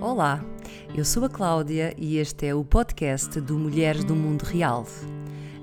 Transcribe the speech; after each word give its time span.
Olá, 0.00 0.42
eu 0.96 1.04
sou 1.04 1.26
a 1.26 1.28
Cláudia 1.28 1.94
e 1.98 2.16
este 2.16 2.46
é 2.46 2.54
o 2.54 2.64
podcast 2.64 3.38
do 3.38 3.58
Mulheres 3.58 4.02
do 4.02 4.16
Mundo 4.16 4.44
Real. 4.44 4.86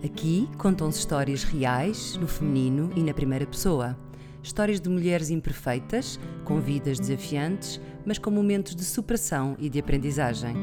Aqui 0.05 0.47
contam-se 0.60 0.99
histórias 0.99 1.44
reais, 1.44 2.15
no 2.17 2.28
feminino 2.28 2.92
e 2.96 3.02
na 3.02 3.15
primeira 3.15 3.47
pessoa. 3.47 3.97
Histórias 4.44 4.79
de 4.79 4.89
mulheres 4.89 5.31
imperfeitas, 5.31 6.20
com 6.46 6.62
vidas 6.62 7.00
desafiantes, 7.00 7.81
mas 8.05 8.20
com 8.20 8.29
momentos 8.29 8.75
de 8.75 8.84
superação 8.84 9.57
e 9.57 9.71
de 9.71 9.79
aprendizagem. 9.79 10.55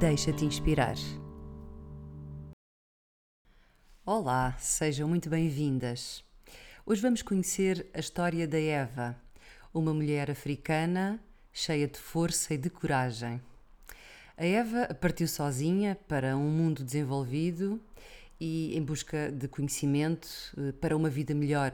Deixa-te 0.00 0.46
inspirar. 0.46 0.96
Olá, 4.06 4.56
sejam 4.58 5.06
muito 5.06 5.28
bem-vindas. 5.28 6.24
Hoje 6.86 7.02
vamos 7.02 7.20
conhecer 7.20 7.90
a 7.92 8.00
história 8.00 8.48
da 8.48 8.58
Eva, 8.58 9.14
uma 9.74 9.92
mulher 9.92 10.30
africana 10.30 11.20
cheia 11.52 11.86
de 11.86 11.98
força 11.98 12.54
e 12.54 12.58
de 12.58 12.70
coragem. 12.70 13.40
A 14.36 14.44
Eva 14.44 14.94
partiu 15.00 15.28
sozinha 15.28 15.96
para 16.08 16.36
um 16.36 16.50
mundo 16.50 16.82
desenvolvido 16.82 17.80
e 18.40 18.76
em 18.76 18.82
busca 18.82 19.30
de 19.30 19.46
conhecimento 19.46 20.28
eh, 20.56 20.72
para 20.72 20.96
uma 20.96 21.08
vida 21.08 21.34
melhor. 21.34 21.72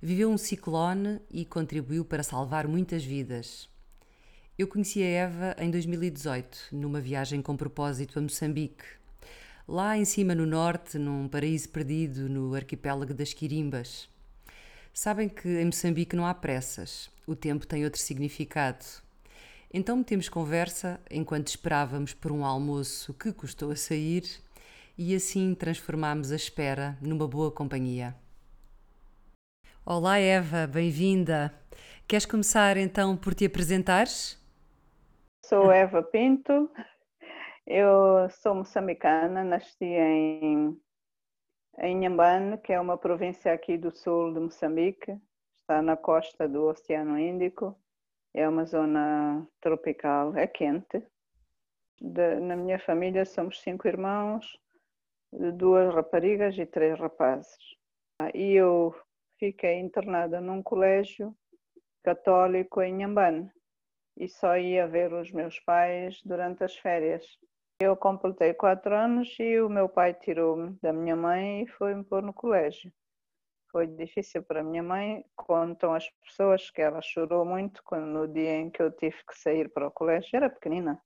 Viveu 0.00 0.30
um 0.30 0.38
ciclone 0.38 1.20
e 1.30 1.44
contribuiu 1.44 2.04
para 2.04 2.22
salvar 2.22 2.66
muitas 2.66 3.04
vidas. 3.04 3.68
Eu 4.58 4.66
conheci 4.66 5.02
a 5.02 5.06
Eva 5.06 5.56
em 5.58 5.70
2018, 5.70 6.68
numa 6.72 7.00
viagem 7.00 7.42
com 7.42 7.56
propósito 7.56 8.18
a 8.18 8.22
Moçambique. 8.22 8.84
Lá 9.68 9.96
em 9.96 10.04
cima 10.04 10.34
no 10.34 10.46
norte, 10.46 10.98
num 10.98 11.28
paraíso 11.28 11.68
perdido 11.68 12.28
no 12.28 12.54
arquipélago 12.54 13.12
das 13.12 13.32
Quirimbas. 13.32 14.08
Sabem 14.94 15.28
que 15.28 15.48
em 15.48 15.66
Moçambique 15.66 16.16
não 16.16 16.26
há 16.26 16.32
pressas, 16.32 17.10
o 17.26 17.36
tempo 17.36 17.66
tem 17.66 17.84
outro 17.84 18.00
significado. 18.00 18.84
Então 19.72 19.96
metemos 19.96 20.28
conversa 20.28 21.00
enquanto 21.10 21.48
esperávamos 21.48 22.12
por 22.12 22.30
um 22.30 22.44
almoço 22.44 23.14
que 23.14 23.32
custou 23.32 23.70
a 23.70 23.76
sair 23.76 24.24
e 24.98 25.14
assim 25.14 25.54
transformámos 25.54 26.30
a 26.30 26.36
espera 26.36 26.98
numa 27.00 27.26
boa 27.26 27.50
companhia. 27.50 28.14
Olá 29.84 30.18
Eva, 30.18 30.66
bem-vinda. 30.66 31.52
Queres 32.06 32.26
começar 32.26 32.76
então 32.76 33.16
por 33.16 33.34
te 33.34 33.46
apresentares? 33.46 34.38
Sou 35.44 35.72
Eva 35.72 36.02
Pinto, 36.02 36.70
eu 37.66 38.28
sou 38.30 38.54
moçambicana, 38.54 39.42
nasci 39.42 39.84
em 39.84 40.78
em 41.78 42.58
que 42.62 42.72
é 42.72 42.80
uma 42.80 42.98
província 42.98 43.52
aqui 43.52 43.78
do 43.78 43.90
sul 43.90 44.32
de 44.34 44.40
Moçambique, 44.40 45.16
está 45.72 45.80
na 45.80 45.96
costa 45.96 46.46
do 46.46 46.64
Oceano 46.66 47.18
Índico, 47.18 47.74
é 48.34 48.46
uma 48.46 48.66
zona 48.66 49.48
tropical, 49.58 50.36
é 50.36 50.46
quente. 50.46 51.02
De, 51.98 52.40
na 52.40 52.54
minha 52.54 52.78
família 52.78 53.24
somos 53.24 53.62
cinco 53.62 53.88
irmãos, 53.88 54.60
duas 55.56 55.94
raparigas 55.94 56.58
e 56.58 56.66
três 56.66 56.98
rapazes. 57.00 57.56
E 58.34 58.52
eu 58.52 58.94
fiquei 59.38 59.78
internada 59.78 60.42
num 60.42 60.62
colégio 60.62 61.34
católico 62.02 62.82
em 62.82 62.92
Nhambane 62.92 63.50
e 64.18 64.28
só 64.28 64.58
ia 64.58 64.86
ver 64.86 65.10
os 65.14 65.32
meus 65.32 65.58
pais 65.60 66.20
durante 66.22 66.62
as 66.62 66.76
férias. 66.76 67.24
Eu 67.80 67.96
completei 67.96 68.52
quatro 68.52 68.94
anos 68.94 69.34
e 69.40 69.58
o 69.58 69.70
meu 69.70 69.88
pai 69.88 70.12
tirou-me 70.12 70.76
da 70.82 70.92
minha 70.92 71.16
mãe 71.16 71.62
e 71.62 71.66
foi-me 71.66 72.04
pôr 72.04 72.22
no 72.22 72.34
colégio. 72.34 72.92
Foi 73.72 73.86
difícil 73.86 74.42
para 74.42 74.60
a 74.60 74.64
minha 74.64 74.82
mãe, 74.82 75.24
contam 75.34 75.94
as 75.94 76.08
pessoas 76.24 76.70
que 76.70 76.80
ela 76.80 77.00
chorou 77.00 77.44
muito 77.44 77.82
quando, 77.84 78.06
no 78.06 78.28
dia 78.28 78.52
em 78.56 78.70
que 78.70 78.82
eu 78.82 78.92
tive 78.92 79.16
que 79.26 79.36
sair 79.36 79.68
para 79.72 79.88
o 79.88 79.90
colégio, 79.90 80.28
era 80.34 80.50
pequenina. 80.50 81.00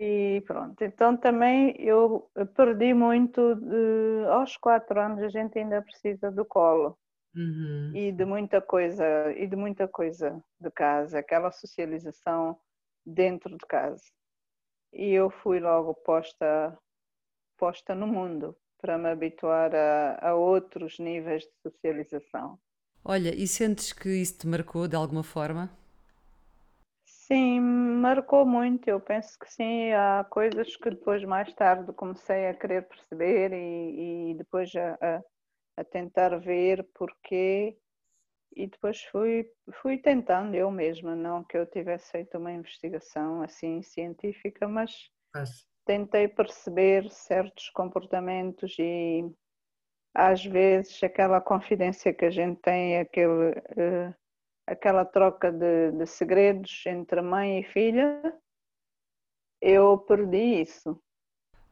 E 0.00 0.42
pronto, 0.46 0.82
então 0.82 1.16
também 1.16 1.74
eu 1.78 2.30
perdi 2.56 2.94
muito, 2.94 3.54
de, 3.56 4.26
aos 4.30 4.56
quatro 4.56 4.98
anos 4.98 5.22
a 5.22 5.28
gente 5.28 5.58
ainda 5.58 5.82
precisa 5.82 6.30
do 6.30 6.44
colo. 6.44 6.98
Uhum. 7.34 7.92
E 7.94 8.12
de 8.12 8.24
muita 8.24 8.60
coisa, 8.60 9.32
e 9.32 9.46
de 9.46 9.56
muita 9.56 9.86
coisa 9.86 10.42
de 10.60 10.70
casa, 10.70 11.18
aquela 11.18 11.50
socialização 11.50 12.58
dentro 13.04 13.56
de 13.56 13.66
casa 13.66 14.02
e 14.92 15.10
eu 15.10 15.30
fui 15.30 15.58
logo 15.58 15.94
posta, 15.94 16.78
posta 17.56 17.94
no 17.94 18.06
mundo 18.06 18.56
para 18.82 18.98
me 18.98 19.08
habituar 19.08 19.72
a, 19.74 20.18
a 20.20 20.34
outros 20.34 20.98
níveis 20.98 21.44
de 21.44 21.70
socialização. 21.70 22.58
Olha, 23.04 23.34
e 23.34 23.46
sentes 23.46 23.92
que 23.92 24.08
isso 24.08 24.38
te 24.38 24.46
marcou 24.46 24.86
de 24.88 24.96
alguma 24.96 25.22
forma? 25.22 25.70
Sim, 27.04 27.60
marcou 27.60 28.44
muito. 28.44 28.88
Eu 28.88 29.00
penso 29.00 29.38
que 29.38 29.50
sim. 29.50 29.92
Há 29.92 30.26
coisas 30.28 30.76
que 30.76 30.90
depois, 30.90 31.24
mais 31.24 31.52
tarde, 31.54 31.92
comecei 31.92 32.48
a 32.48 32.54
querer 32.54 32.86
perceber 32.88 33.52
e, 33.52 34.32
e 34.32 34.34
depois 34.34 34.70
a, 34.74 34.98
a, 35.00 35.22
a, 35.78 35.84
tentar 35.84 36.36
ver 36.38 36.84
porquê 36.94 37.78
e 38.54 38.66
depois 38.66 39.02
fui, 39.04 39.50
fui 39.80 39.96
tentando 39.98 40.54
eu 40.54 40.70
mesma, 40.70 41.16
não 41.16 41.42
que 41.42 41.56
eu 41.56 41.64
tivesse 41.64 42.10
feito 42.10 42.36
uma 42.36 42.52
investigação 42.52 43.40
assim 43.40 43.82
científica, 43.82 44.68
mas, 44.68 45.10
mas... 45.34 45.66
tentei 45.84 46.28
perceber 46.28 47.10
certos 47.10 47.70
comportamentos 47.70 48.76
e 48.78 49.24
às 50.14 50.44
vezes 50.44 51.02
aquela 51.02 51.40
confidência 51.40 52.12
que 52.12 52.24
a 52.24 52.30
gente 52.30 52.60
tem, 52.60 52.98
aquele, 52.98 53.50
uh, 53.50 54.14
aquela 54.66 55.04
troca 55.04 55.50
de, 55.50 55.92
de 55.92 56.06
segredos 56.06 56.84
entre 56.86 57.20
mãe 57.22 57.60
e 57.60 57.64
filha, 57.64 58.20
eu 59.60 59.98
perdi 59.98 60.62
isso. 60.62 61.00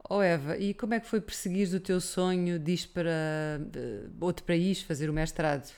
Oh 0.09 0.23
Eva, 0.23 0.57
e 0.57 0.73
como 0.73 0.95
é 0.95 1.01
que 1.01 1.07
foi 1.07 1.21
perseguir 1.21 1.69
o 1.75 1.81
teu 1.81 2.01
sonho 2.01 2.59
de 2.59 2.73
ir 2.73 2.89
para 2.89 3.61
uh, 3.61 4.25
outro 4.25 4.45
país 4.45 4.83
fazer 4.83 5.11
o 5.11 5.13
mestrado? 5.13 5.71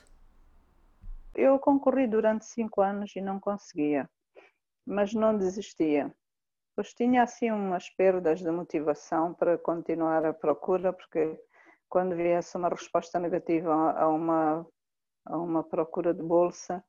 Eu 1.34 1.59
concorri 1.59 2.06
durante 2.06 2.44
cinco 2.44 2.81
anos 2.81 3.15
e 3.16 3.21
não 3.21 3.41
conseguia, 3.41 4.09
mas 4.87 5.12
não 5.12 5.37
desistia. 5.37 6.15
Pois 6.75 6.94
tinha 6.94 7.22
assim 7.22 7.50
umas 7.50 7.91
perdas 7.91 8.41
de 8.41 8.50
motivação 8.50 9.34
para 9.34 9.59
continuar 9.59 10.25
a 10.25 10.33
procura, 10.33 10.93
porque 10.93 11.38
quando 11.87 12.16
viesse 12.16 12.56
uma 12.56 12.71
resposta 12.71 13.19
negativa 13.19 13.72
a 13.93 14.09
uma, 14.09 14.66
a 15.27 15.37
uma 15.37 15.62
procura 15.62 16.15
de 16.15 16.22
bolsa, 16.22 16.83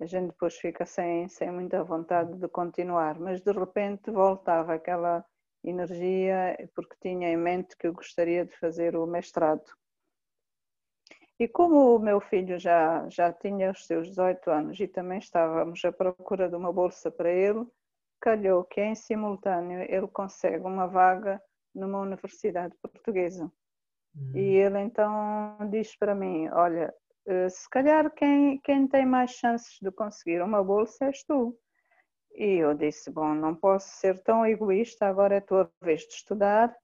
a 0.00 0.06
gente 0.06 0.32
depois 0.32 0.56
fica 0.56 0.84
sem, 0.84 1.28
sem 1.28 1.52
muita 1.52 1.84
vontade 1.84 2.34
de 2.34 2.48
continuar, 2.48 3.18
mas 3.20 3.40
de 3.40 3.52
repente 3.52 4.10
voltava 4.10 4.74
aquela 4.74 5.24
energia 5.62 6.56
porque 6.74 6.96
tinha 7.00 7.28
em 7.28 7.36
mente 7.36 7.76
que 7.76 7.86
eu 7.86 7.92
gostaria 7.92 8.44
de 8.44 8.56
fazer 8.58 8.96
o 8.96 9.06
mestrado. 9.06 9.70
E 11.38 11.46
como 11.46 11.94
o 11.94 12.00
meu 12.00 12.20
filho 12.20 12.58
já, 12.58 13.08
já 13.08 13.32
tinha 13.32 13.70
os 13.70 13.86
seus 13.86 14.08
18 14.08 14.50
anos 14.50 14.80
e 14.80 14.88
também 14.88 15.18
estávamos 15.18 15.84
à 15.84 15.92
procura 15.92 16.48
de 16.48 16.56
uma 16.56 16.72
bolsa 16.72 17.10
para 17.10 17.30
ele, 17.30 17.64
calhou 18.20 18.64
que 18.64 18.80
em 18.80 18.94
simultâneo 18.94 19.82
ele 19.88 20.08
consegue 20.08 20.64
uma 20.64 20.86
vaga 20.86 21.40
numa 21.74 22.00
universidade 22.00 22.74
portuguesa. 22.82 23.50
Uhum. 24.14 24.32
E 24.36 24.56
ele 24.56 24.80
então 24.80 25.58
diz 25.70 25.96
para 25.96 26.14
mim: 26.14 26.48
Olha, 26.48 26.92
eh, 27.26 27.48
se 27.48 27.68
calhar 27.70 28.10
quem, 28.12 28.58
quem 28.60 28.86
tem 28.88 29.06
mais 29.06 29.32
chances 29.32 29.78
de 29.80 29.90
conseguir 29.90 30.42
uma 30.42 30.62
bolsa 30.62 31.06
és 31.06 31.22
tu. 31.24 31.56
E 32.34 32.56
eu 32.56 32.74
disse: 32.74 33.10
Bom, 33.10 33.34
não 33.34 33.54
posso 33.54 33.88
ser 33.96 34.22
tão 34.22 34.46
egoísta, 34.46 35.06
agora 35.06 35.34
é 35.36 35.38
a 35.38 35.42
tua 35.42 35.70
vez 35.82 36.02
de 36.02 36.14
estudar 36.14 36.74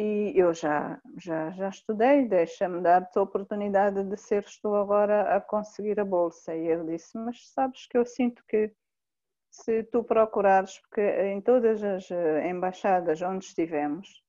e 0.00 0.32
eu 0.36 0.54
já, 0.54 1.00
já, 1.16 1.50
já 1.50 1.68
estudei, 1.68 2.28
deixa-me 2.28 2.80
dar-te 2.80 3.18
a 3.18 3.22
oportunidade 3.22 4.04
de 4.04 4.16
seres 4.16 4.56
tu 4.60 4.72
agora 4.76 5.34
a 5.34 5.40
conseguir 5.40 5.98
a 5.98 6.04
bolsa. 6.04 6.54
E 6.54 6.68
ele 6.68 6.92
disse, 6.92 7.18
mas 7.18 7.50
sabes 7.50 7.84
que 7.88 7.98
eu 7.98 8.06
sinto 8.06 8.44
que 8.46 8.72
se 9.62 9.82
tu 9.84 10.04
procurares, 10.04 10.78
porque 10.80 11.00
em 11.00 11.40
todas 11.40 11.82
as 11.82 12.10
eh, 12.10 12.48
embaixadas 12.48 13.20
onde 13.22 13.44
estivemos, 13.44 14.22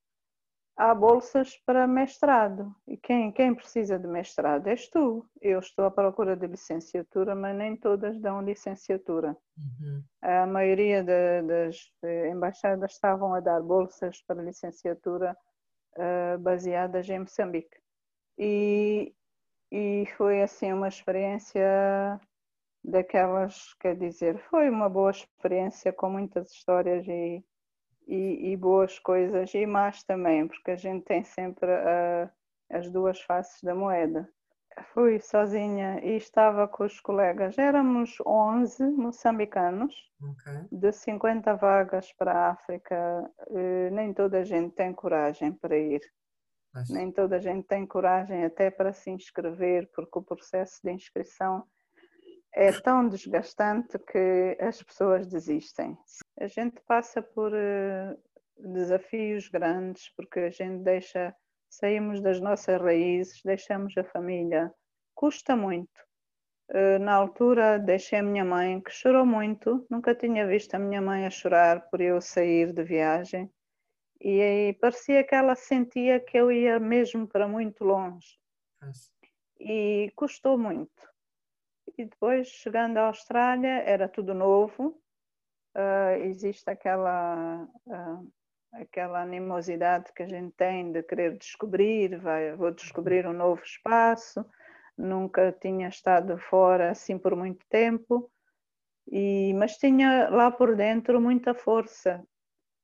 há 0.75 0.95
bolsas 0.95 1.57
para 1.65 1.85
mestrado. 1.85 2.73
E 2.87 2.97
quem, 2.97 3.31
quem 3.31 3.53
precisa 3.53 3.99
de 3.99 4.07
mestrado 4.07 4.67
és 4.67 4.89
tu. 4.89 5.29
Eu 5.41 5.59
estou 5.59 5.85
à 5.85 5.91
procura 5.91 6.35
de 6.35 6.47
licenciatura, 6.47 7.35
mas 7.35 7.55
nem 7.55 7.75
todas 7.75 8.19
dão 8.19 8.41
licenciatura. 8.41 9.37
Uhum. 9.57 10.03
A 10.21 10.47
maioria 10.47 11.03
de, 11.03 11.41
das 11.43 11.91
embaixadas 12.31 12.93
estavam 12.93 13.33
a 13.33 13.39
dar 13.39 13.61
bolsas 13.61 14.21
para 14.23 14.41
licenciatura 14.41 15.37
uh, 15.97 16.39
baseadas 16.39 17.07
em 17.07 17.19
Moçambique. 17.19 17.77
E, 18.37 19.13
e 19.71 20.07
foi 20.17 20.41
assim 20.41 20.73
uma 20.73 20.87
experiência 20.87 22.19
daquelas, 22.83 23.73
quer 23.79 23.95
dizer, 23.95 24.37
foi 24.49 24.69
uma 24.69 24.89
boa 24.89 25.11
experiência 25.11 25.91
com 25.91 26.09
muitas 26.09 26.51
histórias 26.51 27.07
e, 27.07 27.43
e, 28.07 28.51
e 28.51 28.57
boas 28.57 28.97
coisas 28.99 29.53
e 29.53 29.65
más 29.65 30.03
também, 30.03 30.47
porque 30.47 30.71
a 30.71 30.75
gente 30.75 31.05
tem 31.05 31.23
sempre 31.23 31.69
uh, 31.69 32.29
as 32.69 32.89
duas 32.91 33.21
faces 33.21 33.61
da 33.63 33.75
moeda. 33.75 34.29
Fui 34.93 35.19
sozinha 35.19 35.99
e 36.03 36.15
estava 36.15 36.67
com 36.67 36.85
os 36.85 36.99
colegas. 37.01 37.57
Éramos 37.57 38.15
11 38.25 38.83
moçambicanos, 38.91 39.93
okay. 40.21 40.67
de 40.71 40.91
50 40.91 41.53
vagas 41.55 42.13
para 42.13 42.31
a 42.31 42.51
África. 42.51 43.29
Eh, 43.49 43.89
nem 43.91 44.13
toda 44.13 44.39
a 44.39 44.43
gente 44.43 44.73
tem 44.75 44.93
coragem 44.93 45.51
para 45.51 45.77
ir. 45.77 46.01
Mas... 46.73 46.89
Nem 46.89 47.11
toda 47.11 47.37
a 47.37 47.39
gente 47.39 47.67
tem 47.67 47.85
coragem 47.85 48.45
até 48.45 48.69
para 48.71 48.93
se 48.93 49.09
inscrever, 49.09 49.89
porque 49.93 50.19
o 50.19 50.23
processo 50.23 50.79
de 50.83 50.91
inscrição 50.91 51.65
é 52.53 52.71
tão 52.71 53.07
desgastante 53.07 53.97
que 53.99 54.57
as 54.59 54.81
pessoas 54.81 55.27
desistem. 55.27 55.97
A 56.39 56.47
gente 56.47 56.81
passa 56.87 57.21
por 57.21 57.53
eh, 57.53 58.15
desafios 58.57 59.47
grandes, 59.47 60.09
porque 60.15 60.39
a 60.39 60.49
gente 60.49 60.83
deixa 60.83 61.35
saímos 61.69 62.21
das 62.21 62.41
nossas 62.41 62.81
raízes, 62.81 63.41
deixamos 63.43 63.95
a 63.97 64.03
família. 64.03 64.73
Custa 65.13 65.55
muito. 65.55 65.99
Eh, 66.71 66.99
na 66.99 67.13
altura 67.13 67.79
deixei 67.79 68.19
a 68.19 68.23
minha 68.23 68.45
mãe, 68.45 68.81
que 68.81 68.91
chorou 68.91 69.25
muito, 69.25 69.85
nunca 69.89 70.13
tinha 70.15 70.47
visto 70.47 70.75
a 70.75 70.79
minha 70.79 71.01
mãe 71.01 71.25
a 71.25 71.29
chorar 71.29 71.89
por 71.89 72.01
eu 72.01 72.21
sair 72.21 72.73
de 72.73 72.83
viagem. 72.83 73.51
E 74.21 74.41
aí 74.41 74.73
parecia 74.73 75.23
que 75.23 75.33
ela 75.33 75.55
sentia 75.55 76.19
que 76.19 76.37
eu 76.37 76.51
ia 76.51 76.79
mesmo 76.79 77.27
para 77.27 77.47
muito 77.47 77.83
longe. 77.83 78.37
E 79.59 80.11
custou 80.15 80.57
muito. 80.57 81.08
E 81.99 82.05
depois, 82.05 82.47
chegando 82.47 82.97
à 82.97 83.07
Austrália, 83.07 83.83
era 83.83 84.07
tudo 84.07 84.33
novo. 84.33 84.97
Uh, 85.75 86.15
existe 86.23 86.69
aquela 86.69 87.67
uh, 87.87 88.31
aquela 88.71 89.21
animosidade 89.21 90.13
que 90.13 90.23
a 90.23 90.25
gente 90.25 90.53
tem 90.55 90.93
de 90.93 91.03
querer 91.03 91.37
descobrir, 91.37 92.17
vai, 92.17 92.55
vou 92.55 92.71
descobrir 92.71 93.27
um 93.27 93.33
novo 93.33 93.61
espaço, 93.61 94.45
nunca 94.97 95.51
tinha 95.51 95.89
estado 95.89 96.37
fora 96.37 96.91
assim 96.91 97.17
por 97.17 97.35
muito 97.35 97.65
tempo, 97.67 98.31
e, 99.11 99.53
mas 99.55 99.75
tinha 99.75 100.29
lá 100.29 100.49
por 100.49 100.77
dentro 100.77 101.19
muita 101.19 101.53
força. 101.53 102.25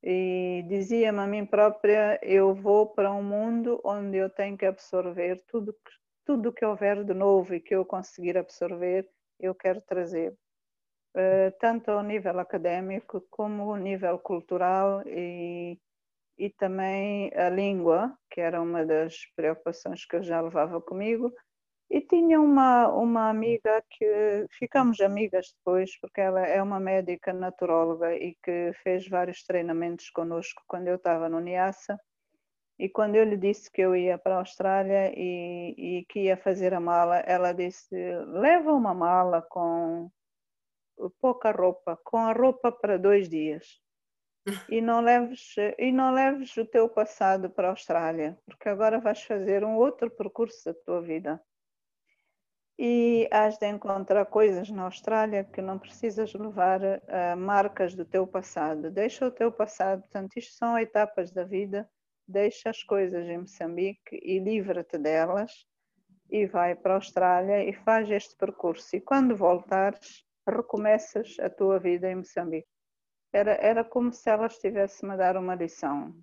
E 0.02 0.62
dizia-me 0.68 1.20
a 1.20 1.26
mim 1.26 1.46
própria, 1.46 2.20
eu 2.22 2.54
vou 2.54 2.88
para 2.88 3.10
um 3.14 3.22
mundo 3.22 3.80
onde 3.82 4.18
eu 4.18 4.28
tenho 4.28 4.58
que 4.58 4.66
absorver 4.66 5.42
tudo 5.46 5.74
tudo 6.26 6.52
que 6.52 6.64
houver 6.66 7.04
de 7.04 7.14
novo 7.14 7.54
e 7.54 7.60
que 7.60 7.74
eu 7.74 7.84
conseguir 7.86 8.36
absorver, 8.36 9.08
eu 9.40 9.54
quero 9.54 9.80
trazer. 9.80 10.36
Eh, 11.14 11.50
tanto 11.60 11.90
ao 11.90 12.02
nível 12.02 12.38
académico 12.40 13.26
como 13.30 13.70
ao 13.70 13.76
nível 13.76 14.18
cultural 14.18 15.02
e, 15.06 15.78
e 16.38 16.50
também 16.50 17.32
a 17.34 17.48
língua, 17.48 18.16
que 18.30 18.40
era 18.40 18.60
uma 18.60 18.84
das 18.84 19.14
preocupações 19.36 20.04
que 20.06 20.16
eu 20.16 20.22
já 20.22 20.40
levava 20.42 20.80
comigo. 20.80 21.32
E 21.90 22.00
tinha 22.02 22.40
uma, 22.40 22.88
uma 22.88 23.30
amiga 23.30 23.82
que 23.90 24.46
ficamos 24.50 25.00
amigas 25.00 25.54
depois, 25.56 25.98
porque 26.00 26.20
ela 26.20 26.40
é 26.46 26.62
uma 26.62 26.80
médica 26.80 27.32
naturóloga 27.32 28.14
e 28.14 28.36
que 28.42 28.72
fez 28.82 29.08
vários 29.08 29.42
treinamentos 29.44 30.10
conosco 30.10 30.62
quando 30.66 30.88
eu 30.88 30.96
estava 30.96 31.28
no 31.28 31.40
NIASA. 31.40 31.98
E 32.78 32.88
quando 32.88 33.14
eu 33.14 33.24
lhe 33.24 33.36
disse 33.36 33.70
que 33.70 33.80
eu 33.80 33.96
ia 33.96 34.18
para 34.18 34.36
a 34.36 34.38
Austrália 34.38 35.12
e, 35.16 36.00
e 36.00 36.04
que 36.06 36.24
ia 36.24 36.36
fazer 36.36 36.74
a 36.74 36.80
mala, 36.80 37.18
ela 37.20 37.52
disse: 37.52 37.94
leva 38.26 38.72
uma 38.72 38.92
mala 38.92 39.40
com 39.42 40.10
pouca 41.20 41.50
roupa, 41.52 41.98
com 42.04 42.18
a 42.18 42.32
roupa 42.32 42.70
para 42.70 42.98
dois 42.98 43.28
dias. 43.28 43.80
E 44.70 44.80
não 44.80 45.00
leves 45.00 45.56
e 45.76 45.90
não 45.90 46.12
leves 46.12 46.56
o 46.56 46.64
teu 46.64 46.88
passado 46.88 47.50
para 47.50 47.66
a 47.66 47.70
Austrália, 47.70 48.38
porque 48.46 48.68
agora 48.68 49.00
vais 49.00 49.20
fazer 49.22 49.64
um 49.64 49.76
outro 49.76 50.08
percurso 50.08 50.64
da 50.66 50.74
tua 50.74 51.02
vida. 51.02 51.42
E 52.78 53.28
has 53.32 53.58
de 53.58 53.66
encontrar 53.66 54.24
coisas 54.26 54.70
na 54.70 54.84
Austrália 54.84 55.42
que 55.42 55.60
não 55.60 55.78
precisas 55.78 56.32
levar 56.34 56.80
uh, 56.80 57.36
marcas 57.36 57.94
do 57.94 58.04
teu 58.04 58.24
passado. 58.24 58.90
Deixa 58.90 59.26
o 59.26 59.30
teu 59.32 59.50
passado, 59.50 60.02
portanto, 60.02 60.36
isto 60.36 60.54
são 60.54 60.78
etapas 60.78 61.32
da 61.32 61.42
vida. 61.42 61.88
Deixa 62.28 62.70
as 62.70 62.82
coisas 62.82 63.26
em 63.26 63.38
Moçambique 63.38 64.18
e 64.22 64.38
livra-te 64.38 64.98
delas 64.98 65.66
e 66.28 66.46
vai 66.46 66.74
para 66.74 66.94
a 66.94 66.96
Austrália 66.96 67.64
e 67.68 67.72
faz 67.72 68.10
este 68.10 68.36
percurso. 68.36 68.96
E 68.96 69.00
quando 69.00 69.36
voltares, 69.36 70.24
recomeças 70.46 71.36
a 71.40 71.48
tua 71.48 71.78
vida 71.78 72.10
em 72.10 72.16
Moçambique. 72.16 72.68
Era, 73.32 73.52
era 73.54 73.84
como 73.84 74.12
se 74.12 74.28
ela 74.30 74.46
estivesse-me 74.46 75.12
a 75.12 75.16
dar 75.16 75.36
uma 75.36 75.54
lição, 75.54 76.14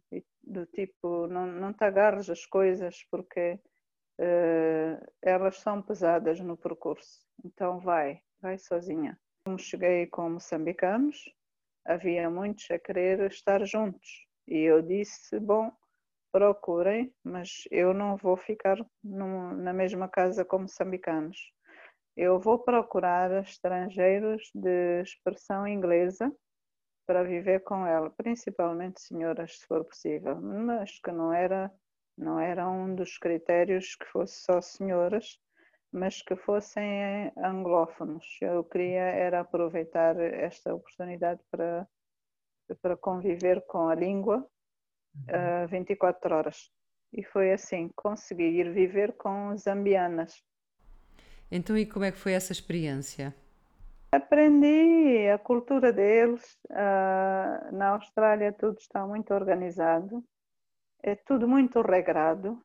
do 0.42 0.66
tipo, 0.66 1.28
não, 1.28 1.46
não 1.46 1.74
te 1.74 1.84
agarres 1.84 2.30
as 2.30 2.46
coisas 2.46 3.04
porque 3.10 3.60
uh, 4.20 5.12
elas 5.22 5.58
são 5.58 5.82
pesadas 5.82 6.40
no 6.40 6.58
percurso, 6.58 7.26
então 7.44 7.80
vai, 7.80 8.22
vai 8.42 8.58
sozinha. 8.58 9.20
Como 9.46 9.60
cheguei 9.60 10.08
com 10.08 10.30
moçambicanos, 10.30 11.18
havia 11.86 12.30
muitos 12.30 12.70
a 12.72 12.80
querer 12.80 13.20
estar 13.32 13.64
juntos 13.66 14.26
e 14.48 14.58
eu 14.60 14.82
disse, 14.82 15.40
bom, 15.40 15.72
procurem, 16.34 17.14
mas 17.24 17.64
eu 17.72 17.94
não 17.94 18.18
vou 18.18 18.36
ficar 18.36 18.78
na 19.04 19.72
mesma 19.72 20.10
casa 20.10 20.44
com 20.44 20.60
moçambicanos 20.60 21.38
eu 22.16 22.40
vou 22.40 22.60
procurar 22.60 23.32
estrangeiros 23.44 24.52
de 24.54 25.02
expressão 25.02 25.68
inglesa 25.68 26.32
para 27.08 27.24
viver 27.24 27.62
com 27.64 27.86
ela, 27.86 28.10
principalmente 28.12 29.02
senhoras, 29.02 29.58
se 29.58 29.66
for 29.66 29.84
possível, 29.84 30.40
mas 30.40 31.00
que 31.00 31.12
não 31.12 31.34
era 31.34 31.72
não 32.16 32.40
era 32.40 32.70
um 32.70 32.94
dos 32.94 33.18
critérios 33.18 33.96
que 33.96 34.06
fosse 34.06 34.44
só 34.44 34.62
senhoras, 34.62 35.40
mas 35.92 36.22
que 36.22 36.36
fossem 36.36 37.32
anglófonos. 37.36 38.24
Eu 38.40 38.64
queria 38.64 39.02
era 39.02 39.40
aproveitar 39.40 40.16
esta 40.20 40.76
oportunidade 40.76 41.42
para 41.50 41.88
para 42.82 42.96
conviver 42.96 43.66
com 43.66 43.90
a 43.90 43.96
língua 43.96 44.48
uh, 45.30 45.62
uhum. 45.62 45.68
24 45.68 46.30
eh, 46.34 46.36
horas. 46.36 46.72
E 47.14 47.24
foi 47.24 47.52
assim, 47.52 47.90
consegui 47.96 48.44
ir 48.44 48.72
viver 48.72 49.14
com 49.14 49.56
zambianas 49.56 50.44
então, 51.56 51.78
e 51.78 51.86
como 51.86 52.04
é 52.04 52.12
que 52.12 52.18
foi 52.18 52.34
essa 52.34 52.52
experiência? 52.52 53.32
Aprendi 54.12 55.30
a 55.30 55.38
cultura 55.38 55.94
deles. 55.94 56.58
Uh, 56.68 57.76
na 57.76 57.90
Austrália 57.90 58.52
tudo 58.52 58.80
está 58.80 59.06
muito 59.06 59.32
organizado, 59.36 60.24
é 61.04 61.16
tudo 61.16 61.48
muito 61.48 61.80
regrado, 61.84 62.60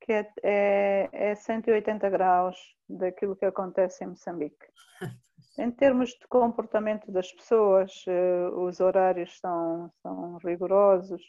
que 0.00 0.10
é, 0.10 0.32
é, 0.42 1.08
é 1.12 1.34
180 1.34 2.08
graus 2.08 2.56
daquilo 2.88 3.36
que 3.36 3.44
acontece 3.44 4.04
em 4.04 4.08
Moçambique. 4.08 4.66
Em 5.58 5.70
termos 5.70 6.08
de 6.10 6.26
comportamento 6.26 7.12
das 7.12 7.30
pessoas, 7.30 7.92
uh, 8.06 8.58
os 8.58 8.80
horários 8.80 9.38
são, 9.38 9.92
são 10.02 10.38
rigorosos, 10.38 11.22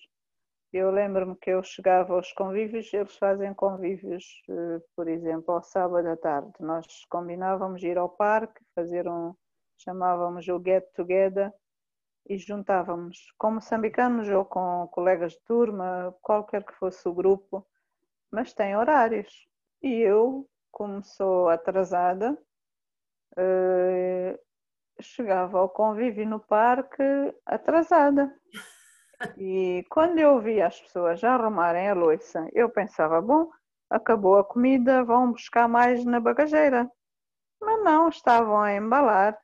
eu 0.78 0.92
lembro-me 0.92 1.36
que 1.38 1.52
eu 1.52 1.64
chegava 1.64 2.14
aos 2.14 2.32
convívios, 2.34 2.94
eles 2.94 3.16
fazem 3.18 3.54
convívios, 3.54 4.26
eh, 4.50 4.82
por 4.96 5.08
exemplo, 5.08 5.54
ao 5.54 5.64
sábado 5.64 6.08
à 6.08 6.18
tarde. 6.18 6.52
Nós 6.60 6.86
combinávamos 7.10 7.82
ir 7.84 7.98
ao 7.98 8.10
parque, 8.10 8.62
fazer 8.76 9.08
um, 9.08 9.34
chamávamos 9.78 10.48
o 10.48 10.62
get 10.64 10.86
together 10.94 11.54
e 12.28 12.38
juntávamos 12.38 13.32
com 13.38 13.52
moçambicanos 13.52 14.28
ou 14.30 14.44
com 14.44 14.88
colegas 14.92 15.34
de 15.34 15.42
turma, 15.46 16.14
qualquer 16.22 16.64
que 16.66 16.74
fosse 16.74 17.08
o 17.08 17.14
grupo, 17.14 17.66
mas 18.32 18.54
tem 18.54 18.76
horários. 18.76 19.48
E 19.82 20.02
eu, 20.02 20.50
como 20.72 21.04
sou 21.04 21.50
atrasada, 21.50 22.38
eh, 23.38 24.40
chegava 25.00 25.60
ao 25.60 25.70
convívio 25.70 26.28
no 26.28 26.40
parque 26.40 27.04
atrasada. 27.46 28.34
E 29.38 29.86
quando 29.90 30.20
eu 30.20 30.40
via 30.40 30.68
as 30.68 30.80
pessoas 30.80 31.20
já 31.20 31.34
arrumarem 31.34 31.90
a 31.90 31.94
louça, 31.94 32.48
eu 32.54 32.70
pensava, 32.70 33.22
bom, 33.22 33.50
acabou 33.90 34.38
a 34.38 34.44
comida, 34.44 35.04
vão 35.04 35.32
buscar 35.32 35.68
mais 35.68 36.04
na 36.06 36.20
bagageira. 36.20 36.90
Mas 37.62 37.84
não, 37.84 38.10
estavam 38.10 38.62
a 38.62 38.74
embalar 38.74 39.38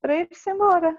para 0.00 0.16
ir-se 0.16 0.50
embora. 0.50 0.96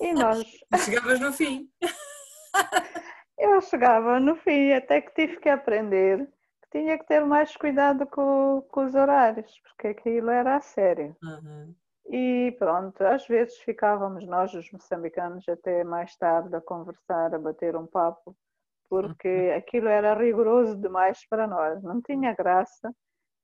E 0.00 0.12
nós. 0.14 0.44
Chegavas 0.84 1.20
no 1.20 1.32
fim. 1.32 1.70
eu 3.38 3.60
chegava 3.60 4.20
no 4.20 4.36
fim, 4.36 4.72
até 4.72 5.00
que 5.00 5.14
tive 5.14 5.38
que 5.38 5.48
aprender 5.48 6.28
que 6.62 6.78
tinha 6.78 6.98
que 6.98 7.06
ter 7.06 7.24
mais 7.24 7.56
cuidado 7.56 8.06
com, 8.06 8.64
com 8.70 8.84
os 8.84 8.94
horários, 8.94 9.60
porque 9.62 9.88
aquilo 9.88 10.30
era 10.30 10.56
a 10.56 10.60
sério. 10.60 11.16
Uhum. 11.22 11.74
E 12.12 12.56
pronto, 12.58 13.00
às 13.04 13.24
vezes 13.28 13.56
ficávamos 13.58 14.26
nós, 14.26 14.52
os 14.52 14.68
moçambicanos, 14.72 15.48
até 15.48 15.84
mais 15.84 16.16
tarde 16.16 16.56
a 16.56 16.60
conversar, 16.60 17.32
a 17.32 17.38
bater 17.38 17.76
um 17.76 17.86
papo, 17.86 18.36
porque 18.88 19.28
uhum. 19.28 19.56
aquilo 19.56 19.88
era 19.88 20.12
rigoroso 20.14 20.76
demais 20.76 21.24
para 21.28 21.46
nós, 21.46 21.80
não 21.84 22.02
tinha 22.02 22.34
graça. 22.34 22.92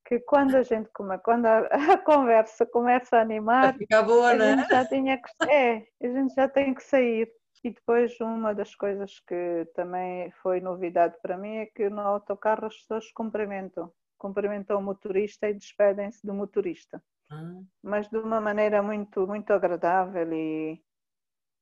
Que 0.04 0.18
quando 0.20 0.56
a 0.56 0.62
gente 0.64 0.88
come, 0.92 1.16
quando 1.18 1.46
a, 1.46 1.58
a 1.94 1.98
conversa 1.98 2.66
começa 2.66 3.16
a 3.16 3.20
animar, 3.20 3.76
Fica 3.76 4.02
boa, 4.02 4.30
a 4.30 4.34
né? 4.34 4.56
gente 4.56 4.68
já 4.68 4.84
tinha 4.84 5.16
que, 5.16 5.50
é, 5.50 5.86
a 6.02 6.08
gente 6.08 6.34
já 6.34 6.48
tem 6.48 6.74
que 6.74 6.82
sair. 6.82 7.30
E 7.64 7.70
depois 7.70 8.20
uma 8.20 8.54
das 8.54 8.74
coisas 8.76 9.18
que 9.26 9.66
também 9.74 10.30
foi 10.42 10.60
novidade 10.60 11.16
para 11.20 11.36
mim 11.36 11.56
é 11.56 11.66
que 11.66 11.88
no 11.88 12.00
autocarro 12.00 12.66
as 12.66 12.76
pessoas 12.76 13.10
cumprimentam. 13.12 13.92
cumprimentou 14.18 14.78
o 14.78 14.82
motorista 14.82 15.48
e 15.48 15.54
despedem-se 15.54 16.24
do 16.24 16.32
motorista. 16.32 17.02
Ah. 17.30 17.60
Mas 17.82 18.08
de 18.08 18.18
uma 18.18 18.40
maneira 18.40 18.82
muito, 18.82 19.26
muito 19.26 19.52
agradável 19.52 20.32
e, 20.32 20.82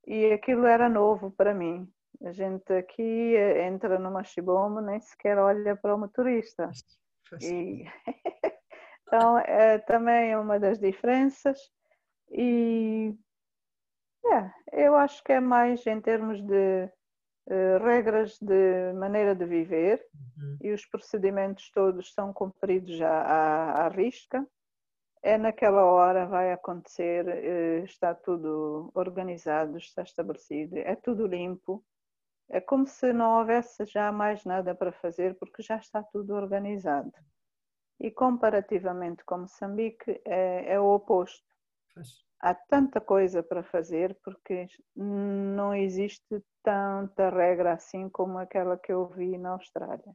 e 0.06 0.32
aquilo 0.32 0.66
era 0.66 0.88
novo 0.88 1.30
para 1.30 1.54
mim. 1.54 1.90
A 2.22 2.32
gente 2.32 2.72
aqui 2.72 3.34
entra 3.66 3.98
numa 3.98 4.22
Shibomo 4.22 4.80
nem 4.80 5.00
sequer 5.00 5.38
olha 5.38 5.76
para 5.76 5.94
o 5.94 5.98
motorista. 5.98 6.70
E... 7.40 7.84
então, 9.06 9.38
é 9.38 9.78
também 9.78 10.36
uma 10.36 10.58
das 10.58 10.78
diferenças. 10.78 11.58
E 12.30 13.14
é, 14.26 14.84
eu 14.86 14.94
acho 14.96 15.22
que 15.22 15.32
é 15.32 15.40
mais 15.40 15.86
em 15.86 16.00
termos 16.00 16.40
de 16.42 16.88
uh, 17.46 17.84
regras 17.84 18.38
de 18.40 18.92
maneira 18.94 19.34
de 19.34 19.44
viver 19.44 20.04
uhum. 20.14 20.56
e 20.62 20.72
os 20.72 20.86
procedimentos 20.86 21.70
todos 21.70 22.12
são 22.14 22.32
cumpridos 22.32 22.96
já 22.96 23.10
à, 23.10 23.86
à 23.86 23.88
risca. 23.88 24.46
É 25.26 25.38
naquela 25.38 25.82
hora 25.86 26.26
vai 26.26 26.52
acontecer, 26.52 27.24
uh, 27.26 27.84
está 27.86 28.14
tudo 28.14 28.90
organizado, 28.94 29.78
está 29.78 30.02
estabelecido, 30.02 30.76
é 30.76 30.94
tudo 30.94 31.26
limpo. 31.26 31.82
É 32.50 32.60
como 32.60 32.86
se 32.86 33.10
não 33.10 33.38
houvesse 33.38 33.86
já 33.86 34.12
mais 34.12 34.44
nada 34.44 34.74
para 34.74 34.92
fazer 34.92 35.34
porque 35.36 35.62
já 35.62 35.76
está 35.78 36.02
tudo 36.02 36.34
organizado. 36.34 37.10
E 37.98 38.10
comparativamente 38.10 39.24
com 39.24 39.38
Moçambique 39.38 40.20
é, 40.26 40.74
é 40.74 40.78
o 40.78 40.94
oposto. 40.94 41.48
Há 42.38 42.52
tanta 42.54 43.00
coisa 43.00 43.42
para 43.42 43.62
fazer 43.62 44.14
porque 44.22 44.66
não 44.94 45.74
existe 45.74 46.44
tanta 46.62 47.30
regra 47.30 47.72
assim 47.72 48.10
como 48.10 48.36
aquela 48.36 48.76
que 48.76 48.92
eu 48.92 49.06
vi 49.06 49.38
na 49.38 49.52
Austrália. 49.52 50.14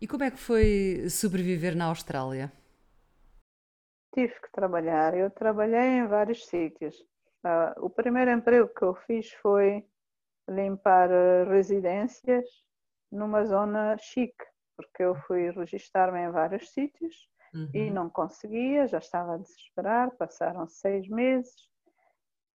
E 0.00 0.06
como 0.06 0.22
é 0.22 0.30
que 0.30 0.38
foi 0.38 1.08
sobreviver 1.10 1.74
na 1.74 1.86
Austrália? 1.86 2.52
Tive 4.14 4.32
que 4.40 4.52
trabalhar. 4.52 5.14
Eu 5.14 5.28
trabalhei 5.30 5.98
em 5.98 6.06
vários 6.06 6.46
sítios. 6.46 6.96
Uh, 7.44 7.84
o 7.84 7.90
primeiro 7.90 8.30
emprego 8.30 8.68
que 8.68 8.82
eu 8.82 8.94
fiz 8.94 9.30
foi 9.42 9.84
limpar 10.48 11.10
eh, 11.10 11.44
residências 11.44 12.44
numa 13.10 13.44
zona 13.44 13.96
chique, 13.98 14.44
porque 14.76 15.02
eu 15.02 15.14
fui 15.26 15.50
registar-me 15.50 16.20
em 16.20 16.30
vários 16.30 16.70
sítios 16.70 17.28
uhum. 17.54 17.70
e 17.72 17.90
não 17.90 18.10
conseguia, 18.10 18.86
já 18.86 18.98
estava 18.98 19.34
a 19.34 19.38
desesperar. 19.38 20.10
Passaram 20.16 20.66
seis 20.66 21.08
meses 21.08 21.68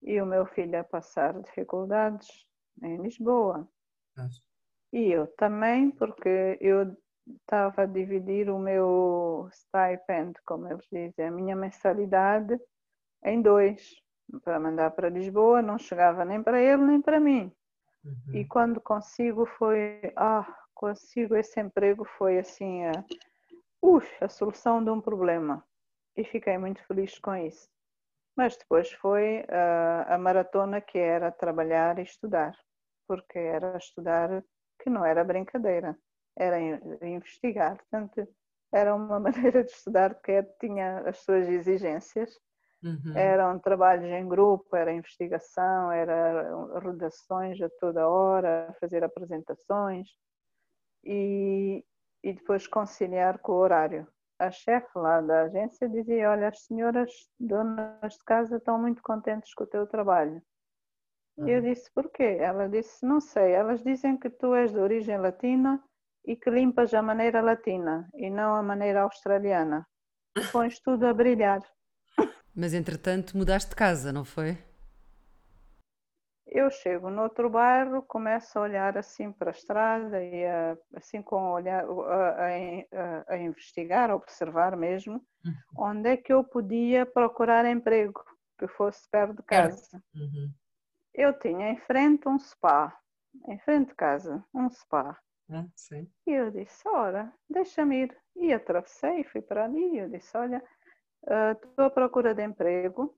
e 0.02 0.22
o 0.22 0.26
meu 0.26 0.46
filho 0.46 0.80
a 0.80 0.84
passar 0.84 1.40
dificuldades 1.42 2.28
em 2.82 2.98
Lisboa. 3.02 3.68
Nossa. 4.16 4.42
E 4.92 5.12
eu 5.12 5.28
também, 5.36 5.92
porque 5.92 6.58
eu 6.62 6.96
estava 7.42 7.84
a 7.84 7.86
dividir 7.86 8.50
o 8.50 8.60
meu 8.60 9.50
stipend, 9.52 10.34
como 10.46 10.68
eles 10.68 10.86
dizem, 10.92 11.28
a 11.28 11.32
minha 11.32 11.56
mensalidade, 11.56 12.60
em 13.24 13.42
dois. 13.42 13.96
Para 14.44 14.60
mandar 14.60 14.92
para 14.92 15.10
Lisboa, 15.10 15.62
não 15.62 15.78
chegava 15.78 16.24
nem 16.24 16.44
para 16.44 16.62
ele 16.62 16.84
nem 16.84 17.02
para 17.02 17.20
mim. 17.20 17.52
Uhum. 18.04 18.36
E 18.36 18.46
quando 18.46 18.80
consigo 18.80 19.46
foi, 19.46 20.00
ah, 20.16 20.46
consigo 20.74 21.36
esse 21.36 21.60
emprego 21.60 22.06
foi 22.06 22.38
assim, 22.38 22.86
a, 22.86 22.92
a 24.22 24.30
solução 24.30 24.84
de 24.84 24.92
um 24.92 25.02
problema. 25.02 25.66
E 26.16 26.24
fiquei 26.24 26.58
muito 26.58 26.86
feliz 26.86 27.18
com 27.20 27.36
isso. 27.36 27.68
Mas 28.36 28.56
depois 28.56 28.92
foi 28.92 29.44
a, 29.50 30.16
a 30.16 30.18
maratona 30.18 30.80
que 30.80 30.98
era 30.98 31.32
trabalhar 31.32 31.98
e 32.00 32.04
estudar, 32.04 32.56
porque 33.08 33.38
era 33.38 33.78
estudar 33.78 34.44
que 34.82 34.90
não 34.90 35.04
era 35.04 35.24
brincadeira, 35.24 35.98
era 36.36 36.60
investigar. 37.02 37.78
Portanto, 37.78 38.28
era 38.72 38.96
uma 38.96 39.20
maneira 39.20 39.64
de 39.64 39.72
estudar 39.72 40.16
que 40.22 40.44
tinha 40.60 41.00
as 41.00 41.20
suas 41.20 41.48
exigências 41.48 42.32
Uhum. 42.82 43.14
Eram 43.16 43.60
trabalhos 43.60 44.06
em 44.06 44.28
grupo, 44.28 44.76
era 44.76 44.94
investigação, 44.94 45.92
era 45.92 46.80
redações 46.80 47.62
a 47.62 47.70
toda 47.80 48.08
hora, 48.08 48.74
fazer 48.80 49.04
apresentações 49.04 50.08
e, 51.04 51.84
e 52.24 52.34
depois 52.34 52.68
conciliar 52.68 53.40
com 53.40 53.52
o 53.52 53.58
horário. 53.58 54.08
A 54.40 54.50
chefe 54.50 54.98
lá 54.98 55.20
da 55.20 55.44
agência 55.44 55.90
dizia: 55.90 56.32
Olha, 56.32 56.48
as 56.48 56.62
senhoras 56.62 57.12
donas 57.38 58.14
de 58.14 58.24
casa 58.24 58.56
estão 58.56 58.80
muito 58.80 59.02
contentes 59.02 59.54
com 59.54 59.66
o 59.66 59.68
teu 59.68 59.86
trabalho. 59.86 60.42
Uhum. 61.38 61.50
Eu 61.50 61.62
disse: 61.62 61.92
Porquê? 61.94 62.38
Ela 62.40 62.70
disse: 62.70 63.06
Não 63.06 63.20
sei, 63.20 63.52
elas 63.52 63.84
dizem 63.84 64.18
que 64.18 64.30
tu 64.30 64.56
és 64.56 64.72
de 64.72 64.80
origem 64.80 65.18
latina 65.18 65.84
e 66.26 66.36
que 66.36 66.50
limpas 66.50 66.94
a 66.94 67.02
maneira 67.02 67.42
latina 67.42 68.10
e 68.14 68.30
não 68.30 68.56
a 68.56 68.64
maneira 68.64 69.02
australiana. 69.02 69.88
Pões 70.52 70.80
tudo 70.80 71.08
a 71.08 71.14
brilhar. 71.14 71.62
Mas 72.56 72.74
entretanto 72.74 73.38
mudaste 73.38 73.70
de 73.70 73.76
casa, 73.76 74.12
não 74.12 74.26
foi? 74.26 74.58
Eu 76.52 76.72
chego 76.72 77.12
no 77.12 77.22
outro 77.22 77.48
bairro, 77.48 78.02
começo 78.02 78.58
a 78.58 78.64
olhar 78.64 78.98
assim 78.98 79.32
para 79.32 79.52
a 79.52 79.54
estrada 79.54 80.24
e 80.24 80.46
a, 80.46 80.76
assim 80.96 81.22
com 81.22 81.52
olhar 81.52 81.86
a, 81.86 82.48
a, 82.48 83.34
a, 83.34 83.38
investigar, 83.38 84.10
a 84.10 84.16
observar 84.16 84.76
mesmo, 84.76 85.24
uhum. 85.46 85.54
onde 85.78 86.10
é 86.10 86.18
que 86.18 86.34
eu 86.34 86.44
podia 86.44 87.06
procurar 87.06 87.66
emprego 87.66 88.24
que 88.58 88.68
fosse 88.68 89.08
perto 89.12 89.36
de 89.36 89.44
casa. 89.44 90.04
Uhum. 90.16 90.52
Eu 91.14 91.38
tinha 91.38 91.70
em 91.70 91.78
frente 91.78 92.28
um 92.28 92.40
spa, 92.40 92.98
em 93.48 93.60
frente 93.60 93.90
de 93.90 93.96
casa, 93.96 94.44
um 94.54 94.70
spa. 94.72 95.18
Ah, 95.52 95.66
e 96.28 96.32
eu 96.32 96.52
disse, 96.52 96.88
ora, 96.88 97.34
deixa-me 97.50 98.04
ir. 98.04 98.18
E 98.36 98.54
atravessei, 98.54 99.24
fui 99.24 99.42
para 99.42 99.66
ali 99.66 99.96
e 99.96 99.98
eu 99.98 100.10
disse, 100.10 100.38
olha, 100.38 100.64
Estou 101.24 101.86
uh, 101.86 101.88
à 101.88 101.90
procura 101.90 102.34
de 102.34 102.44
emprego. 102.44 103.16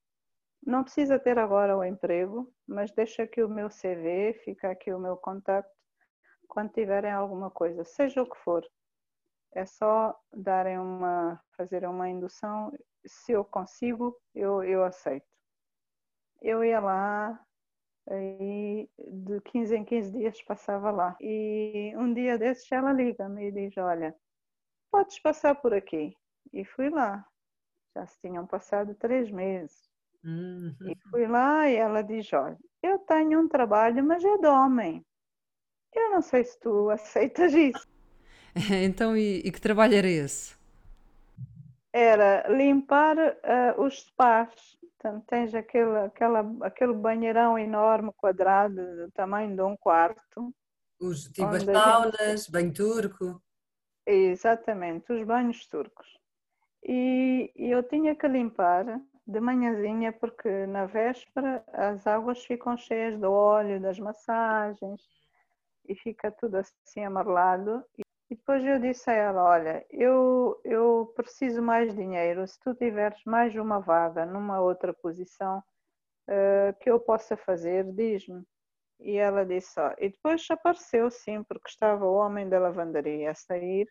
Não 0.65 0.83
precisa 0.83 1.19
ter 1.19 1.37
agora 1.39 1.77
o 1.77 1.83
emprego, 1.83 2.51
mas 2.67 2.91
deixa 2.91 3.23
aqui 3.23 3.41
o 3.41 3.49
meu 3.49 3.69
CV, 3.69 4.33
fica 4.43 4.71
aqui 4.71 4.93
o 4.93 4.99
meu 4.99 5.17
contacto. 5.17 5.71
Quando 6.47 6.71
tiverem 6.71 7.11
alguma 7.11 7.49
coisa, 7.49 7.83
seja 7.83 8.21
o 8.21 8.29
que 8.29 8.37
for, 8.37 8.63
é 9.53 9.65
só 9.65 10.15
darem 10.33 10.77
uma, 10.77 11.41
fazerem 11.55 11.89
uma 11.89 12.09
indução. 12.09 12.71
Se 13.05 13.31
eu 13.31 13.43
consigo, 13.43 14.15
eu, 14.35 14.63
eu 14.63 14.83
aceito. 14.83 15.25
Eu 16.41 16.63
ia 16.63 16.79
lá, 16.79 17.39
aí 18.09 18.89
de 18.97 19.41
15 19.41 19.75
em 19.75 19.85
15 19.85 20.11
dias 20.11 20.41
passava 20.43 20.91
lá. 20.91 21.15
E 21.19 21.93
um 21.97 22.13
dia 22.13 22.37
desses 22.37 22.71
ela 22.71 22.91
liga-me 22.93 23.47
e 23.47 23.51
diz: 23.51 23.77
Olha, 23.77 24.15
podes 24.91 25.19
passar 25.19 25.55
por 25.55 25.73
aqui. 25.73 26.15
E 26.53 26.65
fui 26.65 26.89
lá. 26.89 27.25
Já 27.95 28.05
se 28.05 28.19
tinham 28.21 28.47
passado 28.47 28.95
três 28.95 29.29
meses. 29.29 29.89
Uhum. 30.23 30.75
E 30.85 30.95
fui 31.09 31.27
lá 31.27 31.69
e 31.69 31.75
ela 31.75 32.01
diz: 32.01 32.31
Olha, 32.33 32.57
eu 32.83 32.99
tenho 32.99 33.39
um 33.39 33.47
trabalho, 33.47 34.03
mas 34.03 34.23
é 34.23 34.37
de 34.37 34.47
homem. 34.47 35.05
Eu 35.93 36.11
não 36.11 36.21
sei 36.21 36.43
se 36.43 36.59
tu 36.59 36.89
aceitas 36.89 37.53
isso. 37.53 37.87
então, 38.83 39.15
e, 39.15 39.39
e, 39.39 39.51
que 39.51 39.59
trabalho 39.59 39.95
era 39.95 40.07
esse? 40.07 40.55
Era 41.93 42.47
limpar 42.47 43.17
uh, 43.17 43.81
os 43.81 44.03
spas. 44.03 44.77
Portanto, 45.01 45.25
tens 45.27 45.55
aquele, 45.55 45.97
aquela, 45.99 46.45
aquele 46.61 46.93
banheirão 46.93 47.57
enorme, 47.57 48.11
quadrado, 48.15 48.75
do 48.75 49.11
tamanho 49.11 49.55
de 49.55 49.61
um 49.61 49.75
quarto. 49.75 50.53
Os, 50.99 51.23
tipo 51.23 51.47
as 51.47 51.63
saunas, 51.63 52.41
gente... 52.43 52.51
banho 52.51 52.73
turco. 52.73 53.41
Exatamente, 54.05 55.11
os 55.11 55.23
banhos 55.23 55.65
turcos 55.67 56.21
e, 56.83 57.51
eu 57.55 57.83
tinha 57.83 58.15
que 58.15 58.27
limpar 58.27 58.85
de 59.25 59.39
manhãzinha 59.39 60.11
porque 60.11 60.65
na 60.65 60.85
véspera 60.85 61.63
as 61.73 62.05
águas 62.07 62.43
ficam 62.43 62.75
cheias 62.75 63.19
do 63.19 63.31
óleo 63.31 63.79
das 63.79 63.99
massagens 63.99 65.01
e 65.87 65.95
fica 65.95 66.31
tudo 66.31 66.57
assim 66.57 67.05
amarelado. 67.05 67.83
E 68.31 68.35
depois 68.35 68.63
eu 68.63 68.79
disse 68.79 69.09
a 69.09 69.13
ela, 69.13 69.43
olha, 69.43 69.85
eu, 69.89 70.59
eu 70.63 71.13
preciso 71.15 71.61
mais 71.61 71.93
dinheiro, 71.93 72.47
se 72.47 72.57
tu 72.61 72.73
tiveres 72.73 73.21
mais 73.25 73.53
uma 73.55 73.79
vaga 73.79 74.25
numa 74.25 74.61
outra 74.61 74.93
posição 74.93 75.59
uh, 76.29 76.73
que 76.79 76.89
eu 76.89 76.99
possa 76.99 77.35
fazer, 77.35 77.83
diz-me. 77.93 78.43
E 79.01 79.17
ela 79.17 79.45
disse, 79.45 79.79
ó, 79.79 79.93
e 79.99 80.09
depois 80.09 80.49
apareceu 80.49 81.11
sim, 81.11 81.43
porque 81.43 81.69
estava 81.69 82.05
o 82.05 82.15
homem 82.15 82.47
da 82.47 82.57
lavandaria 82.57 83.31
a 83.31 83.35
sair 83.35 83.87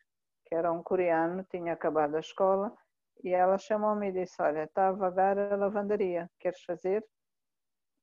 que 0.50 0.54
era 0.56 0.73
um 0.73 0.82
coreano, 0.82 1.47
tinha 1.49 1.73
acabado 1.73 2.16
a 2.16 2.20
escola, 2.20 2.76
e 3.23 3.30
ela 3.30 3.56
chamou-me 3.56 4.09
e 4.09 4.12
disse: 4.12 4.42
Olha, 4.42 4.64
está 4.64 4.88
a 4.88 4.92
vagar 4.92 5.38
a 5.38 5.54
lavandaria, 5.54 6.28
queres 6.40 6.61
fazer? 6.62 7.04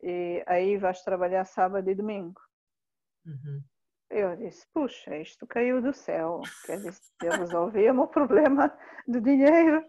E 0.01 0.43
aí 0.47 0.77
vais 0.77 1.01
trabalhar 1.01 1.43
sábado 1.43 1.89
e 1.89 1.95
domingo. 1.95 2.39
Uhum. 3.25 3.61
Eu 4.17 4.35
disse: 4.35 4.65
Puxa, 4.73 5.15
isto 5.17 5.45
caiu 5.45 5.79
do 5.79 5.93
céu, 5.93 6.41
quer 6.65 6.77
dizer, 6.77 6.99
eu 7.21 7.33
resolvi 7.33 7.87
o 7.87 7.93
meu 7.93 8.07
problema 8.07 8.75
de 9.07 9.21
dinheiro 9.21 9.85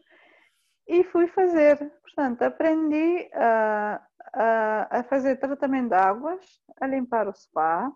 e 0.86 1.02
fui 1.04 1.26
fazer. 1.28 1.78
Portanto, 2.02 2.42
aprendi 2.42 3.30
a, 3.32 4.06
a, 4.34 4.98
a 4.98 5.02
fazer 5.04 5.36
tratamento 5.36 5.88
de 5.88 5.94
águas, 5.94 6.60
a 6.78 6.86
limpar 6.86 7.26
o 7.26 7.32
spa 7.32 7.90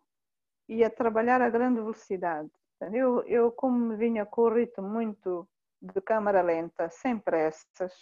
e 0.67 0.83
a 0.83 0.89
trabalhar 0.89 1.43
a 1.43 1.51
grande 1.51 1.81
velocidade. 1.81 2.51
Eu, 2.81 3.23
eu 3.25 3.53
como 3.53 3.95
vinha 3.99 4.25
com 4.25 4.41
o 4.41 4.55
ritmo 4.55 4.89
muito 4.89 5.47
de 5.83 6.01
câmara 6.01 6.41
lenta, 6.41 6.89
sem 6.89 7.19
pressas. 7.19 7.93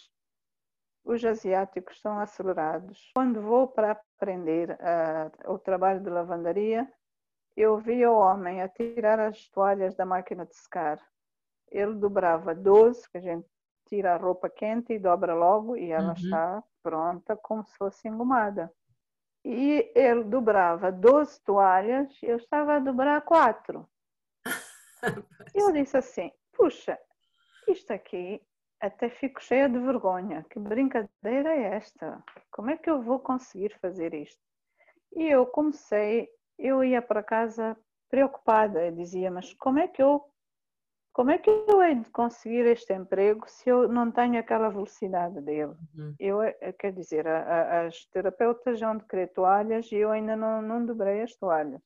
Os 1.03 1.25
asiáticos 1.25 1.99
são 1.99 2.17
acelerados. 2.17 3.11
Quando 3.13 3.41
vou 3.41 3.67
para 3.67 3.91
aprender 3.91 4.69
uh, 4.71 5.51
o 5.51 5.59
trabalho 5.59 5.99
de 5.99 6.09
lavandaria, 6.09 6.89
eu 7.55 7.77
vi 7.77 8.05
o 8.05 8.17
homem 8.17 8.61
a 8.61 8.69
tirar 8.69 9.19
as 9.19 9.47
toalhas 9.49 9.95
da 9.95 10.05
máquina 10.05 10.45
de 10.45 10.55
secar. 10.55 10.99
Ele 11.69 11.93
dobrava 11.95 12.53
12, 12.55 13.09
que 13.09 13.17
a 13.17 13.21
gente 13.21 13.47
tira 13.87 14.13
a 14.13 14.17
roupa 14.17 14.49
quente 14.49 14.93
e 14.93 14.99
dobra 14.99 15.33
logo 15.33 15.75
e 15.75 15.91
ela 15.91 16.09
uhum. 16.09 16.13
está 16.13 16.63
pronta 16.81 17.35
como 17.35 17.65
se 17.65 17.75
fosse 17.77 18.07
engomada. 18.07 18.71
E 19.43 19.91
ele 19.95 20.23
dobrava 20.23 20.91
12 20.91 21.41
toalhas, 21.43 22.15
eu 22.21 22.37
estava 22.37 22.75
a 22.75 22.79
dobrar 22.79 23.21
quatro. 23.21 23.89
eu 25.55 25.71
disse 25.71 25.97
assim: 25.97 26.31
puxa, 26.53 26.97
isto 27.67 27.91
aqui 27.91 28.41
até 28.79 29.09
fico 29.09 29.41
cheia 29.41 29.67
de 29.67 29.79
vergonha. 29.79 30.45
Que 30.49 30.59
brincadeira 30.59 31.55
é 31.55 31.75
esta? 31.75 32.23
Como 32.51 32.69
é 32.69 32.77
que 32.77 32.89
eu 32.89 33.01
vou 33.01 33.19
conseguir 33.19 33.77
fazer 33.79 34.13
isto? 34.13 34.41
E 35.13 35.27
eu 35.27 35.45
comecei, 35.45 36.29
eu 36.61 36.83
ia 36.83 37.01
para 37.01 37.23
casa 37.23 37.77
preocupada, 38.09 38.85
eu 38.85 38.91
dizia, 38.91 39.31
mas 39.31 39.53
como 39.55 39.79
é 39.79 39.87
que 39.87 40.01
eu 40.01 40.31
como 41.13 41.29
é 41.29 41.37
que 41.37 41.49
eu 41.49 41.83
hei 41.83 41.95
de 41.95 42.09
conseguir 42.09 42.65
este 42.67 42.93
emprego 42.93 43.45
se 43.45 43.69
eu 43.69 43.87
não 43.87 44.09
tenho 44.11 44.39
aquela 44.39 44.69
velocidade 44.69 45.41
dele? 45.41 45.73
Uhum. 45.93 46.15
Eu, 46.17 46.41
eh, 46.41 46.73
quer 46.79 46.93
dizer, 46.93 47.27
a, 47.27 47.41
a, 47.43 47.87
as 47.87 48.05
terapeutas 48.05 48.79
já 48.79 48.93
de 48.93 49.03
querer 49.05 49.27
toalhas 49.33 49.91
e 49.91 49.95
eu 49.95 50.09
ainda 50.09 50.37
não, 50.37 50.61
não 50.61 50.85
dobrei 50.85 51.21
as 51.21 51.35
toalhas. 51.35 51.81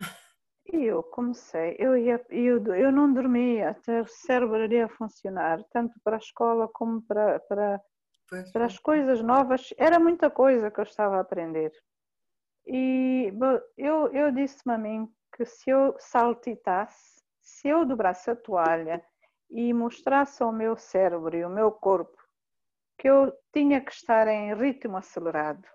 E 0.68 0.84
eu 0.84 1.00
comecei, 1.00 1.76
eu, 1.78 1.96
ia, 1.96 2.20
eu, 2.28 2.74
eu 2.74 2.90
não 2.90 3.12
dormia, 3.14 3.70
até 3.70 4.00
o 4.02 4.06
cérebro 4.08 4.64
iria 4.64 4.88
funcionar, 4.88 5.62
tanto 5.70 5.94
para 6.02 6.16
a 6.16 6.18
escola 6.18 6.66
como 6.66 7.00
para, 7.02 7.38
para, 7.38 7.80
para 8.52 8.64
as 8.64 8.76
coisas 8.76 9.22
novas. 9.22 9.72
Era 9.78 10.00
muita 10.00 10.28
coisa 10.28 10.68
que 10.68 10.80
eu 10.80 10.82
estava 10.82 11.18
a 11.18 11.20
aprender. 11.20 11.70
E 12.66 13.32
eu, 13.76 14.12
eu 14.12 14.32
disse-me 14.32 14.74
a 14.74 14.78
mim 14.78 15.08
que 15.36 15.44
se 15.44 15.70
eu 15.70 15.94
saltitasse, 15.98 17.22
se 17.40 17.68
eu 17.68 17.84
dobrasse 17.84 18.30
a 18.30 18.36
toalha 18.36 19.04
e 19.48 19.72
mostrasse 19.72 20.42
ao 20.42 20.52
meu 20.52 20.76
cérebro 20.76 21.36
e 21.36 21.42
ao 21.42 21.50
meu 21.50 21.70
corpo 21.70 22.16
que 22.98 23.08
eu 23.08 23.32
tinha 23.52 23.80
que 23.80 23.92
estar 23.92 24.26
em 24.26 24.54
ritmo 24.54 24.96
acelerado, 24.96 25.68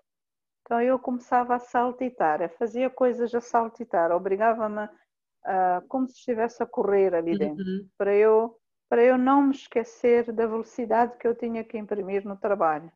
então 0.61 0.81
eu 0.81 0.97
começava 0.97 1.55
a 1.55 1.59
saltitar, 1.59 2.49
fazia 2.57 2.89
coisas 2.89 3.33
a 3.35 3.39
saltitar, 3.39 4.11
obrigava-me 4.11 4.89
a, 5.43 5.83
como 5.87 6.07
se 6.07 6.15
estivesse 6.15 6.63
a 6.63 6.65
correr 6.65 7.13
ali 7.13 7.37
dentro, 7.37 7.63
uhum. 7.63 7.87
para, 7.97 8.13
eu, 8.13 8.57
para 8.89 9.03
eu 9.03 9.17
não 9.17 9.43
me 9.43 9.51
esquecer 9.51 10.31
da 10.31 10.47
velocidade 10.47 11.17
que 11.17 11.27
eu 11.27 11.35
tinha 11.35 11.63
que 11.63 11.77
imprimir 11.77 12.25
no 12.25 12.35
trabalho. 12.37 12.91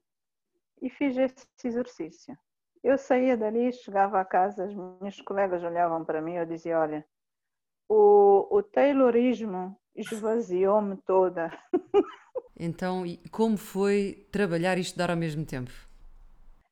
E 0.81 0.89
fiz 0.89 1.15
esse 1.17 1.47
exercício. 1.63 2.37
Eu 2.85 2.99
saía 2.99 3.35
dali, 3.35 3.73
chegava 3.73 4.21
a 4.21 4.23
casa, 4.23 4.65
as 4.65 4.75
minhas 4.75 5.19
colegas 5.21 5.63
olhavam 5.63 6.05
para 6.05 6.21
mim 6.21 6.33
e 6.33 6.37
eu 6.37 6.45
dizia, 6.45 6.79
olha, 6.79 7.03
o, 7.89 8.47
o 8.55 8.61
Taylorismo 8.61 9.75
esvaziou-me 9.95 10.95
toda. 10.97 11.51
Então, 12.57 13.03
como 13.31 13.57
foi 13.57 14.29
trabalhar 14.31 14.77
e 14.77 14.81
estudar 14.81 15.09
ao 15.09 15.17
mesmo 15.17 15.45
tempo? 15.45 15.71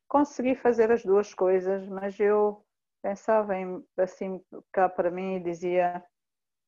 Consegui 0.08 0.56
fazer 0.56 0.90
as 0.90 1.04
duas 1.04 1.34
coisas, 1.34 1.86
mas 1.90 2.18
eu 2.22 2.64
pensava 3.02 3.58
em, 3.58 3.86
assim 3.98 4.42
cá 4.72 4.88
para 4.88 5.12
mim 5.12 5.36
e 5.36 5.44
dizia: 5.44 6.02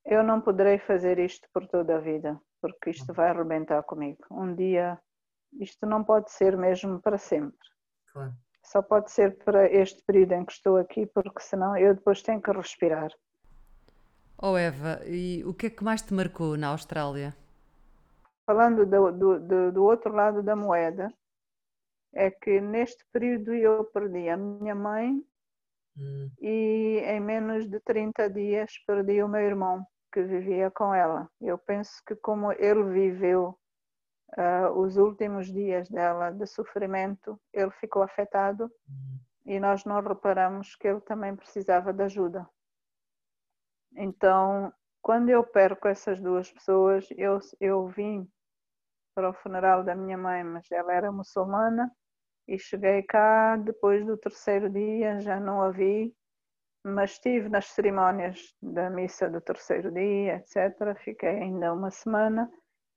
eu 0.03 0.21
não 0.21 0.41
poderei 0.41 0.79
fazer 0.79 1.17
isto 1.17 1.47
por 1.53 1.65
toda 1.65 1.95
a 1.95 2.01
vida, 2.01 2.37
porque 2.61 2.89
isto 2.89 3.13
vai 3.13 3.29
arrebentar 3.29 3.81
comigo. 3.83 4.25
Um 4.29 4.53
dia, 4.53 4.99
isto 5.61 5.85
não 5.85 6.03
pode 6.03 6.29
ser 6.31 6.57
mesmo 6.57 6.99
para 6.99 7.17
sempre. 7.17 7.65
Claro. 8.11 8.35
Só 8.65 8.81
pode 8.81 9.11
ser 9.11 9.37
para 9.37 9.71
este 9.71 10.01
período 10.03 10.33
em 10.33 10.43
que 10.43 10.51
estou 10.51 10.77
aqui, 10.77 11.05
porque 11.05 11.39
senão 11.39 11.77
eu 11.77 11.93
depois 11.93 12.21
tenho 12.23 12.41
que 12.41 12.51
respirar. 12.51 13.11
Oh 14.41 14.57
Eva, 14.57 15.01
e 15.05 15.43
o 15.45 15.53
que 15.53 15.67
é 15.67 15.69
que 15.69 15.83
mais 15.83 16.01
te 16.01 16.13
marcou 16.13 16.57
na 16.57 16.69
Austrália? 16.69 17.35
Falando 18.45 18.85
do, 18.85 19.11
do, 19.11 19.39
do, 19.39 19.71
do 19.71 19.83
outro 19.83 20.11
lado 20.11 20.41
da 20.41 20.55
moeda, 20.55 21.13
é 22.13 22.31
que 22.31 22.59
neste 22.59 23.05
período 23.13 23.53
eu 23.53 23.85
perdi 23.85 24.29
a 24.29 24.35
minha 24.35 24.73
mãe 24.73 25.23
hum. 25.97 26.29
e 26.41 27.01
em 27.05 27.19
menos 27.19 27.69
de 27.69 27.79
30 27.81 28.29
dias 28.29 28.71
perdi 28.87 29.21
o 29.21 29.27
meu 29.27 29.41
irmão 29.41 29.85
que 30.11 30.23
vivia 30.23 30.71
com 30.71 30.93
ela. 30.93 31.29
Eu 31.39 31.57
penso 31.57 32.01
que 32.05 32.15
como 32.15 32.51
ele 32.53 32.83
viveu 32.83 33.57
uh, 34.37 34.71
os 34.79 34.97
últimos 34.97 35.51
dias 35.51 35.89
dela 35.89 36.31
de 36.31 36.45
sofrimento, 36.45 37.39
ele 37.53 37.71
ficou 37.71 38.01
afetado 38.01 38.71
hum. 38.89 39.19
e 39.45 39.59
nós 39.59 39.85
não 39.85 40.01
reparamos 40.01 40.75
que 40.75 40.87
ele 40.87 41.01
também 41.01 41.35
precisava 41.35 41.93
de 41.93 42.03
ajuda. 42.03 42.47
Então, 43.95 44.73
quando 45.01 45.29
eu 45.29 45.43
perco 45.43 45.87
essas 45.87 46.19
duas 46.19 46.51
pessoas, 46.51 47.07
eu, 47.17 47.39
eu 47.59 47.87
vim 47.87 48.27
para 49.15 49.29
o 49.29 49.33
funeral 49.33 49.83
da 49.83 49.95
minha 49.95 50.17
mãe, 50.17 50.43
mas 50.43 50.69
ela 50.71 50.93
era 50.93 51.11
muçulmana, 51.11 51.89
e 52.47 52.59
cheguei 52.59 53.01
cá 53.03 53.55
depois 53.55 54.05
do 54.05 54.17
terceiro 54.17 54.69
dia, 54.69 55.19
já 55.19 55.39
não 55.39 55.61
a 55.61 55.71
vi, 55.71 56.13
mas 56.83 57.11
estive 57.11 57.49
nas 57.49 57.65
cerimónias 57.67 58.55
da 58.61 58.89
missa 58.89 59.29
do 59.29 59.41
terceiro 59.41 59.91
dia, 59.91 60.35
etc. 60.35 60.95
Fiquei 60.99 61.29
ainda 61.29 61.73
uma 61.73 61.89
semana 61.89 62.51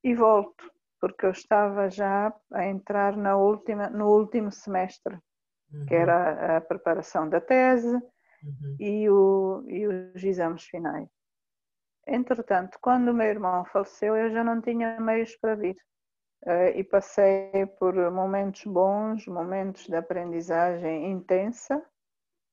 e 0.05 0.15
volto, 0.15 0.71
porque 1.01 1.27
eu 1.27 1.31
estava 1.31 1.89
já 1.91 2.35
a 2.53 2.67
entrar 2.67 3.17
na 3.17 3.37
última, 3.37 3.89
no 3.89 4.09
último 4.09 4.51
semestre, 4.51 5.19
uhum. 5.73 5.87
que 5.87 5.95
era 5.95 6.57
a 6.57 6.61
preparação 6.61 7.29
da 7.29 7.41
tese, 7.41 7.95
uhum. 8.43 8.77
e, 8.79 9.09
o, 9.09 9.65
e 9.69 9.87
os 9.87 10.23
exames 10.23 10.65
finais. 10.65 11.09
Entretanto, 12.07 12.79
quando 12.81 13.09
o 13.09 13.15
meu 13.15 13.27
irmão 13.27 13.65
faleceu, 13.67 14.17
eu 14.17 14.31
já 14.31 14.43
não 14.43 14.61
tinha 14.61 14.99
meios 15.01 15.37
para 15.37 15.55
vir. 15.55 15.77
Uh, 16.45 16.71
e 16.77 16.85
passei 16.85 17.67
por 17.79 17.95
momentos 18.13 18.65
bons, 18.65 19.27
momentos 19.27 19.87
de 19.87 19.97
aprendizagem 19.97 21.11
intensa 21.11 21.85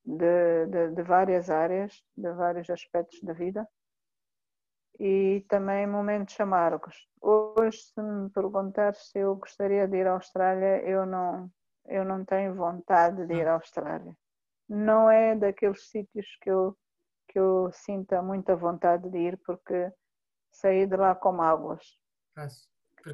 de, 0.04 0.66
de, 0.66 0.90
de, 0.90 1.02
várias 1.02 1.48
áreas, 1.48 2.02
de 2.16 2.32
vários 2.32 2.68
aspectos 2.68 3.20
da 3.22 3.32
vida 3.32 3.66
e 4.98 5.44
também 5.48 5.86
momentos 5.86 6.38
amargos. 6.40 7.08
Hoje, 7.20 7.78
se 7.78 8.00
me 8.00 8.30
perguntares 8.30 9.10
se 9.10 9.18
eu 9.18 9.36
gostaria 9.36 9.86
de 9.86 9.96
ir 9.96 10.06
à 10.06 10.12
Austrália, 10.12 10.82
eu 10.88 11.04
não, 11.04 11.50
eu 11.86 12.04
não 12.04 12.24
tenho 12.24 12.54
vontade 12.54 13.26
de 13.26 13.34
ir 13.34 13.46
à 13.46 13.54
Austrália 13.54 14.16
não 14.68 15.10
é 15.10 15.34
daqueles 15.34 15.88
sítios 15.88 16.26
que 16.40 16.50
eu, 16.50 16.76
que 17.28 17.38
eu 17.38 17.70
sinta 17.72 18.22
muita 18.22 18.56
vontade 18.56 19.08
de 19.08 19.18
ir 19.18 19.40
porque 19.44 19.90
saí 20.50 20.86
de 20.86 20.96
lá 20.96 21.14
com 21.14 21.32
mágoas. 21.32 21.98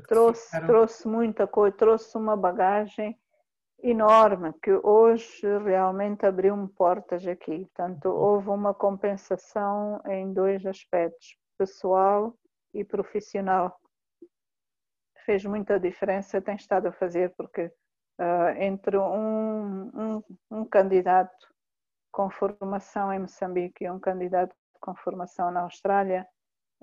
Trouxe, 0.09 0.47
ficaram... 0.47 0.67
trouxe 0.67 1.09
muita 1.09 1.47
coisa, 1.47 1.77
trouxe 1.77 2.17
uma 2.17 2.37
bagagem 2.37 3.19
enorme 3.83 4.55
que 4.63 4.73
hoje 4.73 5.47
realmente 5.59 6.25
abriu-me 6.25 6.69
portas 6.69 7.27
aqui. 7.27 7.67
Portanto, 7.67 8.07
uhum. 8.09 8.17
houve 8.17 8.49
uma 8.49 8.73
compensação 8.73 10.01
em 10.07 10.33
dois 10.33 10.65
aspectos, 10.65 11.37
pessoal 11.63 12.37
e 12.75 12.85
profissional. 12.85 13.81
Fez 15.25 15.45
muita 15.45 15.79
diferença, 15.79 16.43
tem 16.43 16.57
estado 16.57 16.89
a 16.89 16.93
fazer, 16.93 17.33
porque 17.37 17.67
uh, 18.19 18.51
entre 18.59 18.99
um, 18.99 19.87
um, 19.95 20.23
um 20.51 20.65
candidato 20.65 21.47
com 22.11 22.29
formação 22.29 23.13
em 23.13 23.21
Moçambique 23.21 23.85
e 23.85 23.91
um 23.91 24.01
candidato 24.01 24.55
com 24.81 24.95
formação 24.97 25.53
na 25.53 25.61
Austrália, 25.61 26.27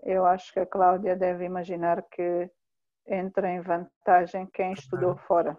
eu 0.03 0.25
acho 0.25 0.53
que 0.53 0.61
a 0.61 0.65
Cláudia 0.65 1.15
deve 1.15 1.43
imaginar 1.43 2.01
que 2.03 2.49
entra 3.05 3.51
em 3.51 3.59
vantagem 3.59 4.47
quem 4.47 4.71
estudou 4.71 5.17
fora. 5.17 5.57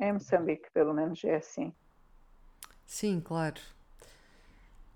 Em 0.00 0.12
Moçambique, 0.12 0.68
pelo 0.72 0.92
menos, 0.92 1.22
é 1.22 1.36
assim. 1.36 1.72
Sim, 2.84 3.20
claro. 3.20 3.60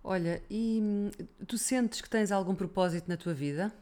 Olha, 0.04 0.42
e 0.50 0.80
hum, 0.82 1.10
tu 1.46 1.56
sentes 1.56 2.00
que 2.00 2.10
tens 2.10 2.32
algum 2.32 2.54
propósito 2.54 3.08
na 3.08 3.16
tua 3.16 3.32
vida? 3.32 3.72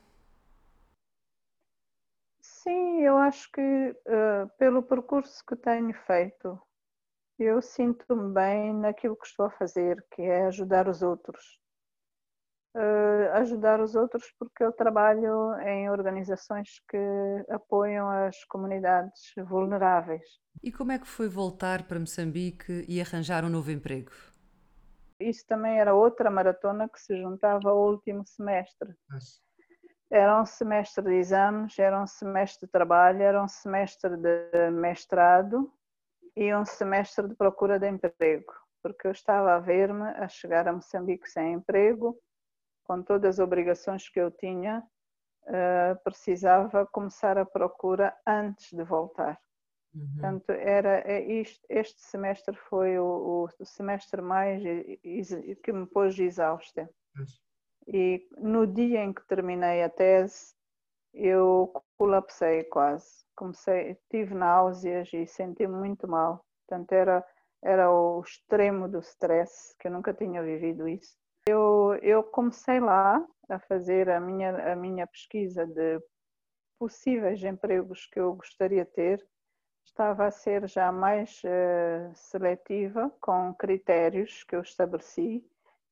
Sim, 2.43 3.01
eu 3.01 3.17
acho 3.17 3.51
que 3.53 3.61
uh, 3.61 4.49
pelo 4.59 4.83
percurso 4.83 5.43
que 5.47 5.57
tenho 5.57 5.95
feito, 6.07 6.61
eu 7.39 7.63
sinto-me 7.63 8.35
bem 8.35 8.75
naquilo 8.75 9.17
que 9.17 9.27
estou 9.27 9.47
a 9.47 9.51
fazer, 9.51 10.05
que 10.11 10.21
é 10.23 10.47
ajudar 10.47 10.89
os 10.89 11.03
outros. 11.03 11.59
Uh, 12.77 13.33
ajudar 13.33 13.81
os 13.81 13.97
outros 13.97 14.31
porque 14.39 14.63
eu 14.63 14.73
trabalho 14.73 15.59
em 15.67 15.91
organizações 15.91 16.81
que 16.89 16.99
apoiam 17.49 18.09
as 18.09 18.45
comunidades 18.45 19.33
vulneráveis. 19.49 20.23
E 20.63 20.71
como 20.71 20.93
é 20.93 20.99
que 20.99 21.07
foi 21.07 21.29
voltar 21.29 21.85
para 21.85 21.99
Moçambique 21.99 22.85
e 22.87 23.01
arranjar 23.01 23.45
um 23.45 23.49
novo 23.49 23.71
emprego? 23.71 24.13
Isso 25.21 25.45
também 25.47 25.79
era 25.79 25.95
outra 25.95 26.31
maratona 26.31 26.89
que 26.89 26.99
se 26.99 27.21
juntava 27.21 27.71
ao 27.71 27.79
último 27.79 28.27
semestre. 28.27 28.95
Era 30.11 30.41
um 30.41 30.47
semestre 30.47 31.05
de 31.05 31.15
exames, 31.15 31.79
era 31.79 32.03
um 32.03 32.07
semestre 32.07 32.67
de 32.67 32.73
trabalho, 32.73 33.23
era 33.23 33.43
um 33.43 33.47
semestre 33.47 34.17
de 34.17 34.71
mestrado 34.71 35.73
e 36.35 36.55
um 36.55 36.65
semestre 36.65 37.29
de 37.29 37.35
procura 37.35 37.79
de 37.79 37.89
emprego, 37.89 38.53
porque 38.83 39.07
eu 39.07 39.13
estava 39.13 39.55
a 39.55 39.61
ver-me 39.61 40.09
a 40.09 40.27
chegar 40.27 40.67
a 40.67 40.73
Moçambique 40.73 41.29
sem 41.29 41.53
emprego, 41.53 42.19
com 42.85 43.03
todas 43.03 43.39
as 43.39 43.45
obrigações 43.45 44.09
que 44.09 44.19
eu 44.19 44.31
tinha, 44.31 44.83
uh, 45.45 46.03
precisava 46.03 46.87
começar 46.87 47.37
a 47.39 47.45
procura 47.45 48.17
antes 48.27 48.73
de 48.73 48.83
voltar. 48.83 49.39
Uhum. 49.95 50.09
Portanto, 50.13 50.51
era 50.51 51.01
é 51.01 51.23
este 51.69 52.01
semestre 52.01 52.57
foi 52.57 52.99
o, 52.99 53.49
o, 53.59 53.65
semestre 53.65 54.23
mais 54.23 54.63
que 55.63 55.73
me 55.73 55.87
pôs 55.87 56.19
exausta. 56.19 56.89
E 57.87 58.29
no 58.39 58.67
dia 58.67 59.03
em 59.03 59.13
que 59.13 59.27
terminei 59.27 59.83
a 59.83 59.89
tese, 59.89 60.55
eu 61.13 61.73
colapsei 61.99 62.65
quase. 62.65 63.25
Comecei, 63.35 63.99
tive 64.11 64.35
náuseas 64.35 65.13
e 65.13 65.27
senti-me 65.27 65.75
muito 65.75 66.07
mal. 66.07 66.45
Portanto, 66.67 66.93
era, 66.93 67.27
era 67.63 67.91
o 67.91 68.21
extremo 68.21 68.89
do 68.89 69.01
stress, 69.01 69.75
que 69.79 69.89
eu 69.89 69.93
nunca 69.93 70.15
tinha 70.15 70.43
vivido 70.43 70.87
isso. 70.87 71.17
Eu, 71.49 71.99
eu 72.03 72.23
comecei 72.23 72.79
lá 72.79 73.27
a 73.49 73.59
fazer 73.59 74.09
a 74.11 74.21
minha, 74.21 74.73
a 74.73 74.77
minha 74.77 75.07
pesquisa 75.07 75.67
de 75.67 76.01
possíveis 76.79 77.43
empregos 77.43 78.07
que 78.07 78.21
eu 78.21 78.35
gostaria 78.35 78.85
de 78.85 78.91
ter. 78.93 79.27
Estava 79.85 80.27
a 80.27 80.31
ser 80.31 80.69
já 80.69 80.91
mais 80.93 81.43
uh, 81.45 82.15
seletiva, 82.15 83.11
com 83.21 83.55
critérios 83.55 84.45
que 84.45 84.57
eu 84.57 84.61
estabeleci 84.61 85.45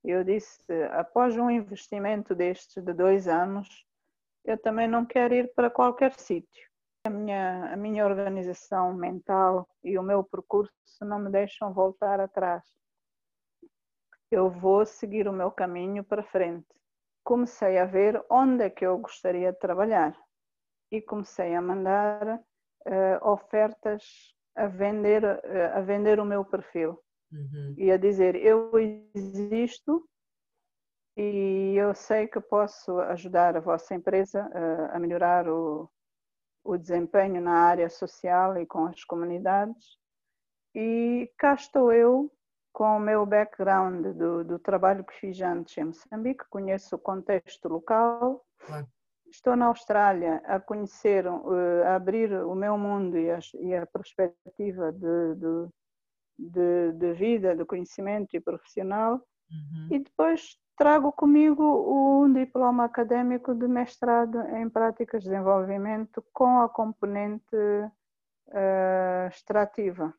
eu 0.05 0.25
disse, 0.25 0.63
após 0.93 1.37
um 1.37 1.51
investimento 1.51 2.35
destes 2.35 2.83
de 2.83 2.93
dois 2.93 3.27
anos, 3.29 3.85
eu 4.45 4.57
também 4.57 4.89
não 4.89 5.05
quero 5.05 5.35
ir 5.35 5.53
para 5.55 5.71
qualquer 5.71 6.15
sítio. 6.15 6.69
A 7.05 7.11
minha, 7.11 7.73
a 7.73 7.77
minha 7.77 8.07
organização 8.07 8.95
mental 8.95 9.69
e 9.83 9.99
o 9.99 10.03
meu 10.03 10.25
percurso 10.25 10.73
não 11.03 11.19
me 11.19 11.31
deixam 11.31 11.73
voltar 11.73 12.21
atrás. 12.21 12.65
Eu 14.31 14.51
vou 14.51 14.85
seguir 14.87 15.29
o 15.29 15.33
meu 15.33 15.51
caminho 15.51 16.05
para 16.05 16.23
frente. 16.23 16.67
Comecei 17.25 17.79
a 17.79 17.85
ver 17.85 18.25
onde 18.31 18.65
é 18.65 18.71
que 18.71 18.87
eu 18.87 18.99
gostaria 18.99 19.53
de 19.53 19.59
trabalhar 19.59 20.19
e 20.91 21.03
comecei 21.03 21.55
a 21.55 21.61
mandar 21.61 22.41
uh, 22.89 23.29
ofertas 23.29 24.35
a 24.57 24.67
vender, 24.67 25.25
uh, 25.25 25.77
a 25.77 25.81
vender 25.81 26.19
o 26.19 26.25
meu 26.25 26.45
perfil 26.45 26.99
uhum. 27.33 27.75
e 27.77 27.91
a 27.91 27.97
dizer: 27.97 28.35
Eu 28.35 28.73
existo 29.15 30.09
e 31.17 31.75
eu 31.77 31.95
sei 31.95 32.27
que 32.29 32.41
posso 32.41 32.99
ajudar 33.01 33.57
a 33.57 33.61
vossa 33.61 33.95
empresa 33.95 34.47
uh, 34.47 34.97
a 34.97 34.99
melhorar 34.99 35.49
o, 35.49 35.91
o 36.65 36.77
desempenho 36.77 37.41
na 37.41 37.55
área 37.55 37.89
social 37.91 38.57
e 38.57 38.67
com 38.67 38.87
as 38.87 39.03
comunidades. 39.05 39.99
E 40.75 41.31
cá 41.37 41.55
estou 41.55 41.93
eu 41.93 42.31
com 42.73 42.97
o 42.97 43.01
meu 43.01 43.27
background 43.27 44.07
do, 44.15 44.45
do 44.45 44.59
trabalho 44.59 45.03
que 45.03 45.13
fiz 45.15 45.41
antes 45.41 45.77
em 45.77 45.87
Moçambique, 45.87 46.45
conheço 46.49 46.95
o 46.95 46.99
contexto 46.99 47.69
local. 47.69 48.47
Claro. 48.61 48.87
Estou 49.31 49.55
na 49.57 49.67
Austrália 49.67 50.43
a 50.45 50.59
conhecer, 50.59 51.27
uh, 51.27 51.85
a 51.87 51.97
abrir 51.97 52.33
o 52.33 52.55
meu 52.55 52.79
mundo 52.79 53.19
e 53.19 53.31
a, 53.31 53.39
e 53.61 53.75
a 53.75 53.87
perspectiva 53.87 54.93
de, 54.93 55.35
de, 55.37 55.69
de, 56.39 56.93
de 56.93 57.13
vida, 57.15 57.55
de 57.55 57.65
conhecimento 57.65 58.35
e 58.35 58.41
profissional, 58.41 59.15
uhum. 59.51 59.89
e 59.91 59.99
depois 59.99 60.59
trago 60.77 61.13
comigo 61.13 61.63
um 62.23 62.33
diploma 62.33 62.85
académico 62.85 63.55
de 63.55 63.67
mestrado 63.67 64.41
em 64.57 64.69
práticas 64.71 65.23
de 65.23 65.29
desenvolvimento 65.29 66.25
com 66.33 66.61
a 66.61 66.69
componente 66.69 67.57
uh, 67.57 69.29
extrativa. 69.29 70.15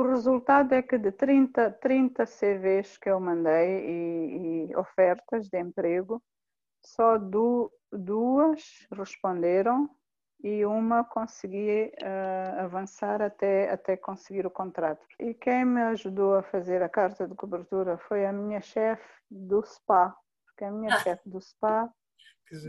O 0.00 0.04
resultado 0.04 0.72
é 0.72 0.82
que 0.82 0.96
de 0.98 1.12
30, 1.12 1.70
30 1.72 2.24
CVs 2.24 2.96
que 2.96 3.10
eu 3.10 3.20
mandei 3.20 3.86
e, 3.86 4.70
e 4.70 4.76
ofertas 4.76 5.48
de 5.48 5.60
emprego, 5.60 6.22
só 6.84 7.18
du, 7.18 7.70
duas 7.90 8.86
responderam 8.92 9.88
e 10.42 10.64
uma 10.64 11.04
consegui 11.04 11.92
uh, 12.02 12.60
avançar 12.60 13.22
até, 13.22 13.70
até 13.70 13.96
conseguir 13.96 14.44
o 14.44 14.50
contrato. 14.50 15.04
E 15.18 15.34
quem 15.34 15.64
me 15.64 15.82
ajudou 15.82 16.34
a 16.34 16.42
fazer 16.42 16.82
a 16.82 16.88
carta 16.88 17.28
de 17.28 17.34
cobertura 17.34 17.96
foi 17.96 18.26
a 18.26 18.32
minha 18.32 18.60
chefe 18.60 19.08
do 19.30 19.64
SPA, 19.64 20.14
porque 20.44 20.64
a 20.64 20.70
minha 20.70 20.94
ah. 20.94 20.98
chefe 20.98 21.28
do 21.28 21.40
SPA 21.40 21.92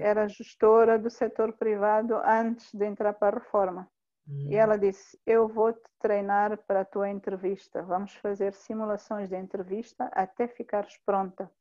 era 0.02 0.30
gestora 0.30 0.98
do 0.98 1.10
setor 1.10 1.54
privado 1.54 2.16
antes 2.24 2.74
de 2.74 2.86
entrar 2.86 3.14
para 3.14 3.38
a 3.38 3.40
reforma. 3.40 3.90
Hum. 4.28 4.48
E 4.50 4.56
ela 4.56 4.78
disse: 4.78 5.20
Eu 5.26 5.48
vou 5.48 5.74
te 5.74 5.82
treinar 6.00 6.58
para 6.66 6.82
a 6.82 6.86
tua 6.86 7.10
entrevista. 7.10 7.82
Vamos 7.82 8.14
fazer 8.16 8.54
simulações 8.54 9.30
de 9.30 9.36
entrevista 9.36 10.06
até 10.14 10.48
ficares 10.48 10.98
pronta 11.06 11.52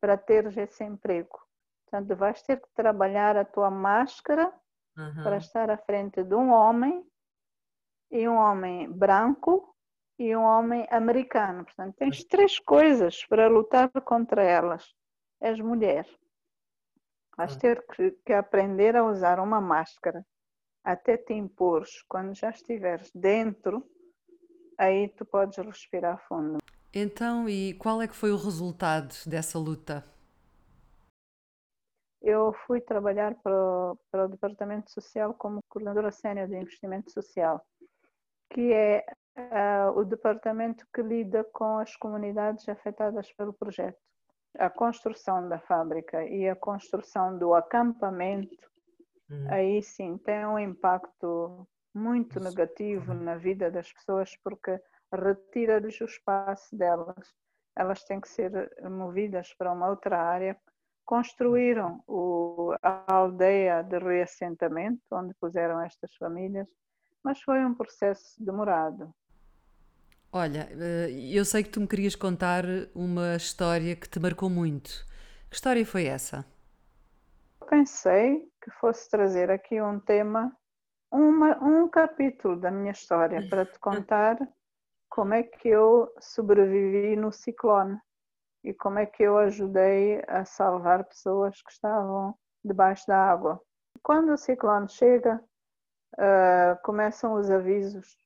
para 0.00 0.16
teres 0.16 0.56
esse 0.56 0.82
emprego. 0.82 1.38
Portanto, 1.90 2.16
vais 2.16 2.40
ter 2.42 2.60
que 2.60 2.68
trabalhar 2.72 3.36
a 3.36 3.44
tua 3.44 3.68
máscara 3.68 4.52
uhum. 4.96 5.22
para 5.24 5.38
estar 5.38 5.68
à 5.68 5.76
frente 5.76 6.22
de 6.22 6.34
um 6.36 6.50
homem 6.50 7.04
e 8.12 8.28
um 8.28 8.36
homem 8.36 8.88
branco 8.88 9.74
e 10.16 10.34
um 10.36 10.42
homem 10.42 10.86
americano. 10.88 11.64
Portanto, 11.64 11.96
tens 11.96 12.22
três 12.24 12.60
coisas 12.60 13.26
para 13.26 13.48
lutar 13.48 13.90
contra 14.04 14.40
elas. 14.40 14.94
És 15.40 15.58
mulher. 15.58 16.06
Vais 17.36 17.56
ter 17.56 17.84
que, 17.86 18.12
que 18.24 18.32
aprender 18.34 18.94
a 18.94 19.04
usar 19.04 19.40
uma 19.40 19.60
máscara 19.60 20.24
até 20.84 21.16
te 21.16 21.32
impores. 21.32 22.02
Quando 22.02 22.34
já 22.34 22.50
estiveres 22.50 23.10
dentro, 23.12 23.84
aí 24.78 25.08
tu 25.08 25.24
podes 25.24 25.58
respirar 25.58 26.24
fundo. 26.28 26.58
Então, 26.94 27.48
e 27.48 27.74
qual 27.74 28.00
é 28.00 28.06
que 28.06 28.14
foi 28.14 28.30
o 28.30 28.36
resultado 28.36 29.14
dessa 29.26 29.58
luta? 29.58 30.04
Eu 32.22 32.52
fui 32.66 32.80
trabalhar 32.80 33.34
para 33.42 33.54
o, 33.54 33.98
para 34.10 34.24
o 34.26 34.28
Departamento 34.28 34.90
Social 34.90 35.34
como 35.34 35.62
coordenadora 35.68 36.10
sénior 36.10 36.48
de 36.48 36.56
investimento 36.56 37.10
social, 37.10 37.64
que 38.50 38.72
é 38.72 39.04
uh, 39.36 39.98
o 39.98 40.04
departamento 40.04 40.86
que 40.92 41.02
lida 41.02 41.44
com 41.44 41.78
as 41.78 41.96
comunidades 41.96 42.68
afetadas 42.68 43.32
pelo 43.32 43.52
projeto. 43.52 43.98
A 44.58 44.68
construção 44.68 45.48
da 45.48 45.58
fábrica 45.60 46.24
e 46.24 46.48
a 46.48 46.56
construção 46.56 47.38
do 47.38 47.54
acampamento, 47.54 48.68
uhum. 49.30 49.46
aí 49.48 49.82
sim 49.82 50.18
tem 50.18 50.44
um 50.44 50.58
impacto 50.58 51.66
muito 51.94 52.38
Isso. 52.38 52.48
negativo 52.48 53.12
uhum. 53.12 53.22
na 53.22 53.36
vida 53.36 53.70
das 53.70 53.92
pessoas 53.92 54.36
porque 54.42 54.80
retira-lhes 55.12 56.00
o 56.00 56.04
espaço 56.04 56.76
delas. 56.76 57.32
Elas 57.76 58.02
têm 58.04 58.20
que 58.20 58.28
ser 58.28 58.50
movidas 58.90 59.54
para 59.54 59.72
uma 59.72 59.88
outra 59.88 60.20
área 60.20 60.60
construíram 61.10 62.00
o, 62.06 62.72
a 62.80 63.12
aldeia 63.12 63.82
de 63.82 63.98
reassentamento, 63.98 65.02
onde 65.10 65.34
puseram 65.40 65.80
estas 65.80 66.14
famílias, 66.14 66.68
mas 67.20 67.42
foi 67.42 67.64
um 67.64 67.74
processo 67.74 68.36
demorado. 68.38 69.12
Olha, 70.32 70.68
eh, 70.70 71.10
eu 71.36 71.44
sei 71.44 71.64
que 71.64 71.70
tu 71.70 71.80
me 71.80 71.88
querias 71.88 72.14
contar 72.14 72.64
uma 72.94 73.34
história 73.34 73.96
que 73.96 74.08
te 74.08 74.20
marcou 74.20 74.48
muito. 74.48 75.04
Que 75.48 75.56
história 75.56 75.84
foi 75.84 76.06
essa? 76.06 76.46
Pensei 77.68 78.48
que 78.62 78.70
fosse 78.80 79.10
trazer 79.10 79.50
aqui 79.50 79.82
um 79.82 79.98
tema, 79.98 80.56
uma, 81.10 81.58
um 81.58 81.88
capítulo 81.88 82.54
da 82.56 82.70
minha 82.70 82.92
história 82.92 83.44
para 83.48 83.66
te 83.66 83.80
contar 83.80 84.38
como 85.08 85.34
é 85.34 85.42
que 85.42 85.70
eu 85.70 86.08
sobrevivi 86.20 87.16
no 87.16 87.32
ciclone 87.32 87.98
e 88.62 88.74
como 88.74 88.98
é 88.98 89.06
que 89.06 89.22
eu 89.22 89.38
ajudei 89.38 90.22
a 90.28 90.44
salvar 90.44 91.04
pessoas 91.04 91.60
que 91.62 91.72
estavam 91.72 92.34
debaixo 92.64 93.06
da 93.06 93.16
água. 93.16 93.60
Quando 94.02 94.32
o 94.32 94.36
ciclone 94.36 94.88
chega, 94.88 95.42
uh, 96.14 96.82
começam 96.82 97.34
os 97.34 97.50
avisos, 97.50 98.16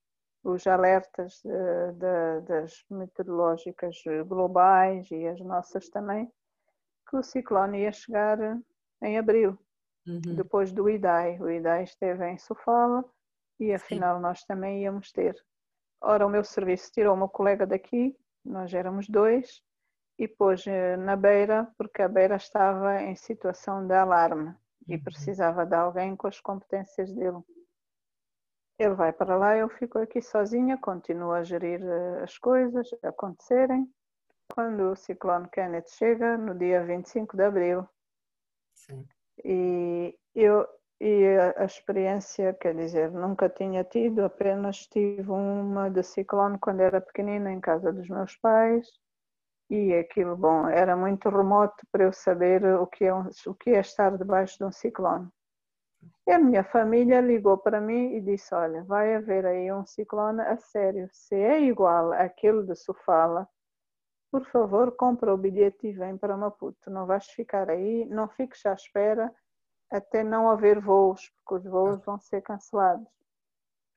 os 0.43 0.67
alertas 0.67 1.41
de, 1.43 1.91
de, 1.93 2.41
das 2.47 2.85
meteorológicas 2.89 3.97
globais 4.27 5.09
e 5.11 5.27
as 5.27 5.39
nossas 5.41 5.89
também, 5.89 6.31
que 7.09 7.17
o 7.17 7.23
ciclone 7.23 7.81
ia 7.81 7.91
chegar 7.91 8.37
em 9.01 9.17
abril, 9.17 9.57
uhum. 10.07 10.35
depois 10.35 10.71
do 10.71 10.89
IDAI. 10.89 11.39
O 11.39 11.49
IDAI 11.49 11.83
esteve 11.83 12.27
em 12.29 12.37
Sofala 12.37 13.03
e 13.59 13.73
afinal 13.73 14.17
Sim. 14.17 14.21
nós 14.21 14.43
também 14.43 14.83
íamos 14.83 15.11
ter. 15.11 15.35
Ora, 16.01 16.25
o 16.25 16.29
meu 16.29 16.43
serviço 16.43 16.91
tirou 16.91 17.15
uma 17.15 17.27
colega 17.27 17.65
daqui, 17.65 18.15
nós 18.43 18.73
éramos 18.73 19.07
dois, 19.07 19.61
e 20.17 20.27
pôs 20.27 20.65
eh, 20.67 20.97
na 20.97 21.15
beira, 21.15 21.67
porque 21.77 22.01
a 22.01 22.07
beira 22.07 22.35
estava 22.35 23.01
em 23.01 23.15
situação 23.15 23.85
de 23.85 23.93
alarme 23.93 24.55
e 24.87 24.95
uhum. 24.95 25.03
precisava 25.03 25.65
de 25.65 25.75
alguém 25.75 26.15
com 26.15 26.27
as 26.27 26.39
competências 26.39 27.11
dele. 27.13 27.39
Ele 28.77 28.93
vai 28.93 29.13
para 29.13 29.37
lá, 29.37 29.55
eu 29.55 29.69
fico 29.69 29.99
aqui 29.99 30.21
sozinha, 30.21 30.77
continuo 30.77 31.31
a 31.31 31.43
gerir 31.43 31.81
eh, 31.81 32.23
as 32.23 32.37
coisas 32.37 32.89
acontecerem. 33.03 33.89
Quando 34.53 34.91
o 34.91 34.95
ciclone 34.95 35.49
Kenneth 35.49 35.89
chega, 35.89 36.37
no 36.37 36.53
dia 36.55 36.85
25 36.85 37.35
de 37.35 37.43
abril, 37.43 37.87
Sim. 38.75 39.07
E 39.43 40.17
eu 40.35 40.67
e 40.99 41.37
a, 41.57 41.65
experiência, 41.65 42.53
quer 42.53 42.73
dizer, 42.75 43.11
nunca 43.11 43.49
tinha 43.49 43.83
tido, 43.83 44.23
apenas 44.23 44.87
tive 44.87 45.29
uma 45.29 45.89
de 45.89 46.01
ciclone 46.03 46.57
quando 46.59 46.81
era 46.81 47.01
pequenina 47.01 47.51
em 47.51 47.59
casa 47.59 47.91
dos 47.91 48.07
meus 48.07 48.35
pais 48.37 48.87
e 49.69 49.93
aquilo, 49.95 50.35
bom, 50.35 50.67
era 50.67 50.95
muito 50.95 51.29
remoto 51.29 51.85
para 51.91 52.03
eu 52.03 52.13
saber 52.13 52.63
o 52.65 52.85
que 52.85 53.05
é, 53.05 53.13
o 53.13 53.53
que 53.53 53.71
é 53.71 53.79
estar 53.79 54.15
debaixo 54.17 54.57
de 54.57 54.65
um 54.65 54.71
ciclone. 54.71 55.27
E 56.27 56.31
a 56.31 56.39
minha 56.39 56.63
família 56.63 57.19
ligou 57.21 57.57
para 57.57 57.81
mim 57.81 58.13
e 58.15 58.21
disse: 58.21 58.53
Olha, 58.53 58.83
vai 58.83 59.15
haver 59.15 59.45
aí 59.45 59.71
um 59.71 59.85
ciclone 59.85 60.41
a 60.41 60.57
sério. 60.57 61.07
Se 61.11 61.35
é 61.35 61.61
igual 61.61 62.13
àquele 62.13 62.63
de 62.63 62.75
Sofala, 62.75 63.47
por 64.31 64.45
favor, 64.47 64.95
compra 64.95 65.33
o 65.33 65.37
bilhete 65.37 65.87
e 65.87 65.93
vem 65.93 66.17
para 66.17 66.37
Maputo. 66.37 66.91
Não 66.91 67.05
vais 67.05 67.25
ficar 67.27 67.69
aí, 67.69 68.05
não 68.05 68.27
fiques 68.27 68.65
à 68.65 68.73
espera 68.73 69.33
até 69.91 70.23
não 70.23 70.49
haver 70.49 70.79
voos, 70.79 71.31
porque 71.37 71.65
os 71.65 71.71
voos 71.71 72.03
vão 72.03 72.19
ser 72.19 72.41
cancelados. 72.41 73.07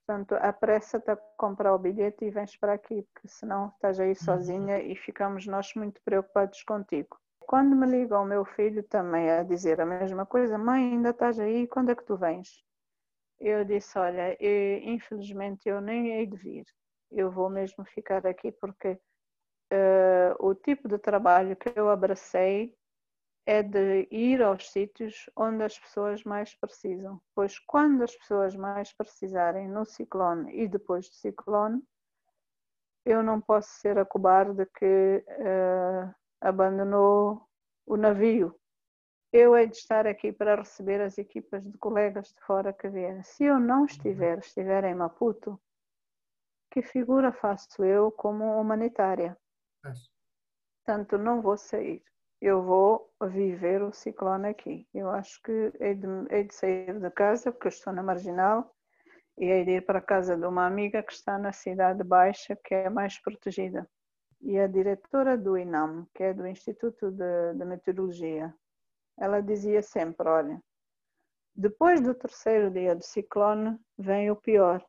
Portanto, 0.08 0.36
apressa-te 0.36 1.10
a 1.10 1.16
comprar 1.36 1.74
o 1.74 1.78
bilhete 1.78 2.24
e 2.24 2.30
vens 2.30 2.56
para 2.56 2.72
aqui, 2.72 3.06
porque 3.12 3.28
senão 3.28 3.68
estás 3.74 4.00
aí 4.00 4.14
sozinha 4.14 4.80
e 4.80 4.96
ficamos 4.96 5.46
nós 5.46 5.74
muito 5.74 6.00
preocupados 6.02 6.62
contigo. 6.62 7.18
Quando 7.40 7.76
me 7.76 7.86
liga 7.86 8.18
o 8.18 8.24
meu 8.24 8.42
filho 8.42 8.82
também 8.82 9.30
a 9.30 9.42
dizer 9.42 9.82
a 9.82 9.84
mesma 9.84 10.24
coisa, 10.24 10.56
mãe, 10.56 10.92
ainda 10.92 11.10
estás 11.10 11.38
aí, 11.38 11.66
quando 11.66 11.90
é 11.90 11.94
que 11.94 12.06
tu 12.06 12.16
vens? 12.16 12.64
Eu 13.38 13.66
disse, 13.66 13.98
olha, 13.98 14.34
eu, 14.42 14.78
infelizmente 14.78 15.68
eu 15.68 15.78
nem 15.78 16.12
hei 16.12 16.26
de 16.26 16.38
vir, 16.38 16.64
eu 17.10 17.30
vou 17.30 17.50
mesmo 17.50 17.84
ficar 17.84 18.26
aqui 18.26 18.50
porque 18.50 18.92
uh, 19.70 20.34
o 20.38 20.54
tipo 20.54 20.88
de 20.88 20.96
trabalho 20.96 21.54
que 21.54 21.70
eu 21.78 21.90
abracei 21.90 22.74
é 23.48 23.62
de 23.62 24.06
ir 24.10 24.42
aos 24.42 24.70
sítios 24.70 25.30
onde 25.34 25.64
as 25.64 25.78
pessoas 25.78 26.22
mais 26.22 26.54
precisam, 26.54 27.18
pois 27.34 27.58
quando 27.58 28.02
as 28.02 28.14
pessoas 28.14 28.54
mais 28.54 28.92
precisarem 28.92 29.66
no 29.66 29.86
ciclone 29.86 30.54
e 30.54 30.68
depois 30.68 31.08
do 31.08 31.14
ciclone, 31.14 31.82
eu 33.06 33.22
não 33.22 33.40
posso 33.40 33.70
ser 33.80 33.98
a 33.98 34.04
cobarde 34.04 34.66
que 34.78 35.24
uh, 35.26 36.14
abandonou 36.42 37.48
o 37.86 37.96
navio. 37.96 38.54
Eu 39.32 39.56
hei 39.56 39.66
de 39.66 39.78
estar 39.78 40.06
aqui 40.06 40.30
para 40.30 40.56
receber 40.56 41.00
as 41.00 41.16
equipas 41.16 41.64
de 41.64 41.78
colegas 41.78 42.28
de 42.28 42.40
fora 42.42 42.70
que 42.70 42.86
vierem. 42.90 43.22
Se 43.22 43.44
eu 43.44 43.58
não 43.58 43.86
estiver, 43.86 44.40
estiver 44.40 44.84
em 44.84 44.94
Maputo, 44.94 45.58
que 46.70 46.82
figura 46.82 47.32
faço 47.32 47.82
eu 47.82 48.12
como 48.12 48.60
humanitária? 48.60 49.38
Portanto, 50.84 51.16
não 51.16 51.40
vou 51.40 51.56
sair 51.56 52.04
eu 52.40 52.62
vou 52.62 53.12
viver 53.20 53.82
o 53.82 53.92
ciclone 53.92 54.48
aqui. 54.48 54.86
Eu 54.94 55.10
acho 55.10 55.40
que 55.42 55.72
hei 55.80 55.94
de, 55.94 56.06
hei 56.30 56.44
de 56.44 56.54
sair 56.54 56.98
de 56.98 57.10
casa, 57.10 57.50
porque 57.50 57.66
eu 57.66 57.70
estou 57.70 57.92
na 57.92 58.02
Marginal, 58.02 58.74
e 59.36 59.46
hei 59.46 59.64
de 59.64 59.72
ir 59.72 59.86
para 59.86 59.98
a 59.98 60.02
casa 60.02 60.36
de 60.36 60.46
uma 60.46 60.66
amiga 60.66 61.02
que 61.02 61.12
está 61.12 61.38
na 61.38 61.52
Cidade 61.52 62.04
Baixa, 62.04 62.56
que 62.64 62.74
é 62.74 62.90
mais 62.90 63.20
protegida. 63.20 63.88
E 64.40 64.58
a 64.58 64.68
diretora 64.68 65.36
do 65.36 65.58
INAM, 65.58 66.06
que 66.14 66.22
é 66.22 66.32
do 66.32 66.46
Instituto 66.46 67.10
de, 67.10 67.54
de 67.54 67.64
Meteorologia, 67.64 68.54
ela 69.18 69.40
dizia 69.40 69.82
sempre: 69.82 70.28
olha, 70.28 70.62
depois 71.54 72.00
do 72.00 72.14
terceiro 72.14 72.70
dia 72.70 72.94
do 72.94 73.04
ciclone 73.04 73.76
vem 73.98 74.30
o 74.30 74.36
pior. 74.36 74.84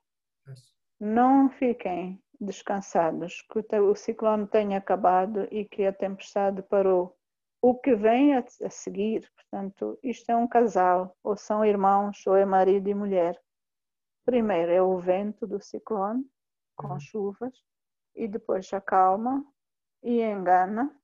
Não 0.99 1.49
fiquem 1.49 2.21
descansados, 2.39 3.41
que 3.51 3.79
o 3.79 3.95
ciclone 3.95 4.47
tenha 4.47 4.77
acabado 4.77 5.47
e 5.51 5.65
que 5.65 5.85
a 5.85 5.93
tempestade 5.93 6.61
parou 6.61 7.18
o 7.61 7.75
que 7.75 7.95
vem 7.95 8.35
a, 8.35 8.39
a, 8.39 8.69
seguir, 8.69 9.29
portanto, 9.35 9.99
isto 10.01 10.29
é 10.29 10.35
um 10.35 10.47
casal, 10.47 11.15
ou 11.23 11.35
são 11.35 11.65
irmãos, 11.65 12.25
ou 12.25 12.35
é 12.35 12.45
marido 12.45 12.89
e 12.89 12.93
mulher. 12.93 13.39
Primeiro 14.25 14.71
é 14.71 14.81
o 14.81 14.97
vento 14.97 15.45
do 15.45 15.61
ciclone, 15.61 16.25
com 16.75 16.89
uhum. 16.89 16.99
chuvas, 16.99 17.53
e 18.15 18.27
depois 18.27 18.71
acalma 18.73 19.45
e 20.03 20.21
engana, 20.21 20.95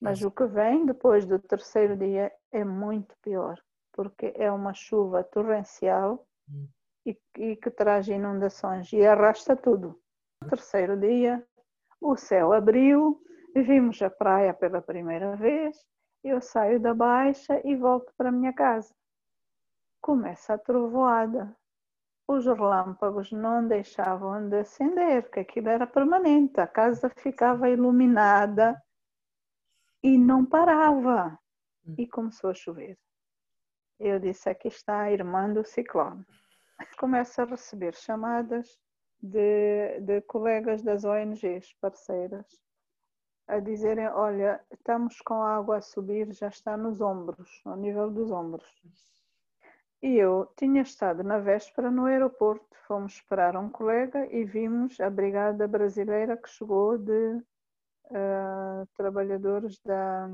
mas 0.00 0.22
o 0.22 0.30
que 0.30 0.44
vem 0.46 0.84
depois 0.84 1.26
do 1.26 1.38
terceiro 1.38 1.96
dia 1.96 2.32
é 2.50 2.64
muito 2.64 3.14
pior, 3.22 3.60
porque 3.92 4.32
é 4.36 4.50
uma 4.50 4.74
chuva 4.74 5.22
torrencial 5.22 6.26
uhum. 6.48 6.68
e, 7.06 7.18
e 7.38 7.56
que 7.56 7.70
traz 7.70 8.08
inundações 8.08 8.92
e 8.92 9.06
arrasta 9.06 9.54
tudo. 9.54 10.00
No 10.42 10.48
terceiro 10.48 10.98
dia, 10.98 11.46
o 12.00 12.16
céu 12.16 12.52
abriu, 12.52 13.22
Vimos 13.54 14.00
a 14.00 14.08
praia 14.08 14.54
pela 14.54 14.80
primeira 14.80 15.36
vez, 15.36 15.76
eu 16.24 16.40
saio 16.40 16.80
da 16.80 16.94
baixa 16.94 17.60
e 17.64 17.76
volto 17.76 18.10
para 18.16 18.30
a 18.30 18.32
minha 18.32 18.52
casa. 18.52 18.94
Começa 20.00 20.54
a 20.54 20.58
trovoada. 20.58 21.54
Os 22.26 22.46
relâmpagos 22.46 23.30
não 23.30 23.68
deixavam 23.68 24.48
de 24.48 24.60
acender, 24.60 25.24
porque 25.24 25.40
aquilo 25.40 25.68
era 25.68 25.86
permanente. 25.86 26.60
A 26.60 26.66
casa 26.66 27.10
ficava 27.10 27.68
iluminada 27.68 28.82
e 30.02 30.16
não 30.16 30.46
parava. 30.46 31.38
Hum. 31.86 31.94
E 31.98 32.08
começou 32.08 32.50
a 32.50 32.54
chover. 32.54 32.98
Eu 34.00 34.18
disse: 34.18 34.48
aqui 34.48 34.68
está 34.68 35.02
a 35.02 35.12
irmã 35.12 35.52
do 35.52 35.62
ciclone. 35.62 36.24
Começo 36.98 37.42
a 37.42 37.44
receber 37.44 37.94
chamadas 37.96 38.78
de, 39.20 40.00
de 40.00 40.22
colegas 40.22 40.82
das 40.82 41.04
ONGs 41.04 41.74
parceiras 41.80 42.46
a 43.46 43.58
dizerem: 43.58 44.06
Olha, 44.08 44.60
estamos 44.70 45.20
com 45.20 45.34
a 45.34 45.56
água 45.56 45.78
a 45.78 45.80
subir, 45.80 46.32
já 46.32 46.48
está 46.48 46.76
nos 46.76 47.00
ombros, 47.00 47.60
ao 47.64 47.76
nível 47.76 48.10
dos 48.10 48.30
ombros. 48.30 48.82
E 50.02 50.16
eu 50.16 50.52
tinha 50.56 50.82
estado 50.82 51.22
na 51.22 51.38
véspera 51.38 51.90
no 51.90 52.06
aeroporto, 52.06 52.76
fomos 52.88 53.14
esperar 53.14 53.56
um 53.56 53.68
colega 53.68 54.26
e 54.34 54.44
vimos 54.44 55.00
a 55.00 55.08
brigada 55.08 55.68
brasileira 55.68 56.36
que 56.36 56.48
chegou 56.48 56.98
de 56.98 57.36
uh, 58.06 58.86
trabalhadores 58.96 59.78
da, 59.84 60.28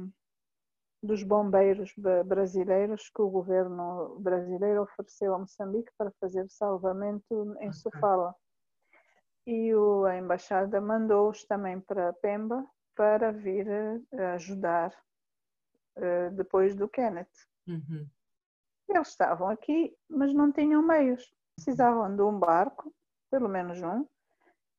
dos 1.03 1.23
bombeiros 1.23 1.93
brasileiros 2.25 3.11
que 3.11 3.21
o 3.21 3.29
governo 3.29 4.19
brasileiro 4.21 4.83
ofereceu 4.83 5.35
a 5.35 5.39
Moçambique 5.39 5.93
para 5.99 6.11
fazer 6.19 6.49
salvamento 6.49 7.55
em 7.61 7.71
Sofala. 7.71 8.35
E 9.47 9.71
a 10.09 10.17
embaixada 10.17 10.81
mandou-os 10.81 11.45
também 11.45 11.79
para 11.79 12.13
Pemba 12.15 12.67
para 12.99 13.31
vir 13.31 13.65
ajudar 14.35 14.93
uh, 15.97 16.35
depois 16.35 16.75
do 16.75 16.89
Kenneth. 16.89 17.31
Uhum. 17.69 18.11
Eles 18.89 19.09
estavam 19.09 19.49
aqui, 19.49 19.97
mas 20.11 20.35
não 20.35 20.51
tinham 20.51 20.83
meios. 20.83 21.33
Precisavam 21.55 22.17
de 22.17 22.23
um 22.23 22.37
barco, 22.37 22.93
pelo 23.31 23.49
menos 23.49 23.81
um, 23.81 24.05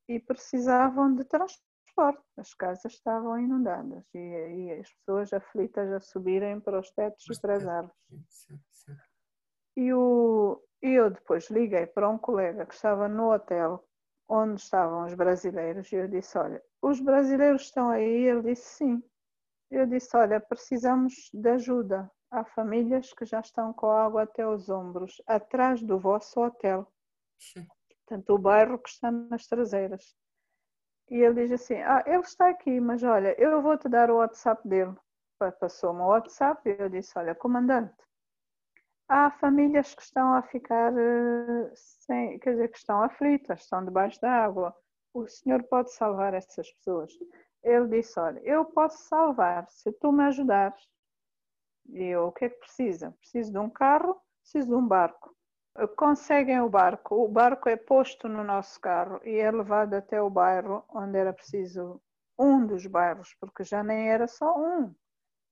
e 0.06 0.20
precisavam 0.20 1.14
de 1.14 1.24
transporte. 1.24 2.22
As 2.36 2.52
casas 2.52 2.92
estavam 2.92 3.38
inundadas 3.38 4.04
e, 4.12 4.18
e 4.18 4.72
as 4.72 4.92
pessoas 4.92 5.32
aflitas 5.32 5.90
a 5.90 6.00
subirem 6.00 6.60
para 6.60 6.78
os 6.78 6.90
tetos 6.90 7.24
e 7.26 7.40
para 7.40 7.56
as 7.56 7.66
árvores. 7.66 8.46
E 9.76 9.94
o, 9.94 10.62
eu 10.82 11.10
depois 11.10 11.48
liguei 11.48 11.86
para 11.86 12.08
um 12.08 12.18
colega 12.18 12.66
que 12.66 12.74
estava 12.74 13.08
no 13.08 13.32
hotel 13.32 13.82
onde 14.30 14.60
estavam 14.60 15.04
os 15.04 15.14
brasileiros 15.14 15.90
e 15.90 15.96
eu 15.96 16.06
disse: 16.06 16.38
Olha, 16.38 16.62
os 16.80 17.00
brasileiros 17.00 17.62
estão 17.62 17.90
aí? 17.90 18.24
Ele 18.24 18.42
disse: 18.42 18.76
Sim. 18.76 19.02
Eu 19.70 19.86
disse: 19.86 20.16
Olha, 20.16 20.40
precisamos 20.40 21.30
de 21.34 21.48
ajuda. 21.50 22.10
Há 22.30 22.44
famílias 22.44 23.12
que 23.12 23.24
já 23.24 23.40
estão 23.40 23.72
com 23.72 23.90
água 23.90 24.22
até 24.22 24.46
os 24.46 24.70
ombros, 24.70 25.20
atrás 25.26 25.82
do 25.82 25.98
vosso 25.98 26.40
hotel. 26.40 26.86
Sim. 27.40 27.66
Portanto, 28.06 28.30
o 28.30 28.38
bairro 28.38 28.78
que 28.78 28.88
está 28.88 29.10
nas 29.10 29.46
traseiras. 29.46 30.14
E 31.10 31.16
ele 31.16 31.42
diz 31.42 31.52
assim: 31.52 31.80
Ah, 31.82 32.04
ele 32.06 32.22
está 32.22 32.48
aqui, 32.48 32.80
mas 32.80 33.02
olha, 33.02 33.34
eu 33.40 33.60
vou 33.60 33.76
te 33.76 33.88
dar 33.88 34.10
o 34.10 34.18
WhatsApp 34.18 34.66
dele. 34.66 34.94
Passou-me 35.58 36.00
o 36.02 36.08
WhatsApp 36.08 36.68
e 36.68 36.76
eu 36.80 36.88
disse: 36.88 37.18
Olha, 37.18 37.34
comandante, 37.34 37.96
há 39.10 39.30
famílias 39.32 39.92
que 39.92 40.02
estão 40.02 40.32
a 40.34 40.42
ficar 40.42 40.96
eh, 40.96 41.72
sem, 41.74 42.38
quer 42.38 42.52
dizer, 42.52 42.68
que 42.68 42.78
estão 42.78 43.02
aflitas, 43.02 43.62
estão 43.62 43.84
debaixo 43.84 44.20
da 44.20 44.30
água. 44.30 44.74
O 45.12 45.26
senhor 45.26 45.64
pode 45.64 45.92
salvar 45.92 46.32
essas 46.32 46.70
pessoas? 46.74 47.12
Ele 47.62 47.88
disse: 47.88 48.18
Olha, 48.20 48.40
eu 48.44 48.64
posso 48.64 49.02
salvar 49.08 49.68
se 49.68 49.90
tu 49.92 50.12
me 50.12 50.24
ajudares. 50.24 50.80
E 51.88 52.04
eu, 52.04 52.28
o 52.28 52.32
que 52.32 52.44
é 52.44 52.48
que 52.48 52.60
precisa? 52.60 53.10
Preciso 53.18 53.50
de 53.50 53.58
um 53.58 53.68
carro, 53.68 54.16
preciso 54.42 54.68
de 54.68 54.74
um 54.74 54.86
barco. 54.86 55.34
Conseguem 55.96 56.60
o 56.60 56.68
barco, 56.68 57.16
o 57.16 57.28
barco 57.28 57.68
é 57.68 57.76
posto 57.76 58.28
no 58.28 58.44
nosso 58.44 58.80
carro 58.80 59.20
e 59.24 59.36
é 59.36 59.50
levado 59.50 59.94
até 59.94 60.20
o 60.20 60.30
bairro 60.30 60.84
onde 60.88 61.18
era 61.18 61.32
preciso 61.32 62.00
um 62.38 62.64
dos 62.66 62.86
bairros, 62.86 63.34
porque 63.40 63.64
já 63.64 63.82
nem 63.82 64.10
era 64.10 64.26
só 64.26 64.56
um, 64.58 64.94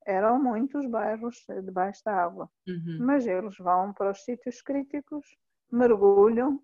eram 0.08 0.42
muitos 0.42 0.86
bairros 0.86 1.44
debaixo 1.62 2.02
da 2.02 2.24
água. 2.24 2.50
Uhum. 2.66 2.98
Mas 3.00 3.26
eles 3.26 3.56
vão 3.58 3.92
para 3.92 4.10
os 4.10 4.24
sítios 4.24 4.62
críticos, 4.62 5.26
mergulham 5.70 6.60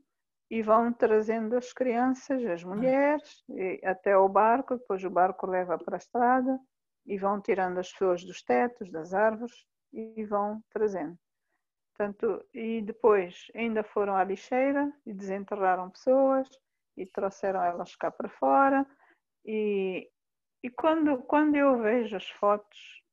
e 0.50 0.62
vão 0.62 0.92
trazendo 0.92 1.54
as 1.56 1.72
crianças, 1.72 2.42
as 2.46 2.64
mulheres, 2.64 3.44
até 3.84 4.16
o 4.16 4.28
barco, 4.28 4.76
depois 4.76 5.04
o 5.04 5.10
barco 5.10 5.46
leva 5.46 5.76
para 5.76 5.96
a 5.96 5.98
estrada 5.98 6.58
e 7.04 7.18
vão 7.18 7.38
tirando 7.40 7.78
as 7.78 7.92
pessoas 7.92 8.24
dos 8.24 8.42
tetos, 8.42 8.90
das 8.90 9.12
árvores 9.12 9.66
e 9.92 10.24
vão 10.24 10.62
trazendo. 10.70 11.18
Portanto, 11.94 12.44
e 12.52 12.80
depois 12.80 13.46
ainda 13.54 13.84
foram 13.84 14.16
à 14.16 14.24
lixeira 14.24 14.90
e 15.04 15.12
desenterraram 15.12 15.90
pessoas 15.90 16.48
e 16.96 17.04
trouxeram 17.04 17.62
elas 17.62 17.94
cá 17.94 18.10
para 18.10 18.28
fora. 18.28 18.86
E, 19.44 20.10
e 20.62 20.70
quando, 20.70 21.18
quando 21.24 21.56
eu 21.56 21.78
vejo 21.78 22.16
as 22.16 22.28
fotos, 22.30 23.03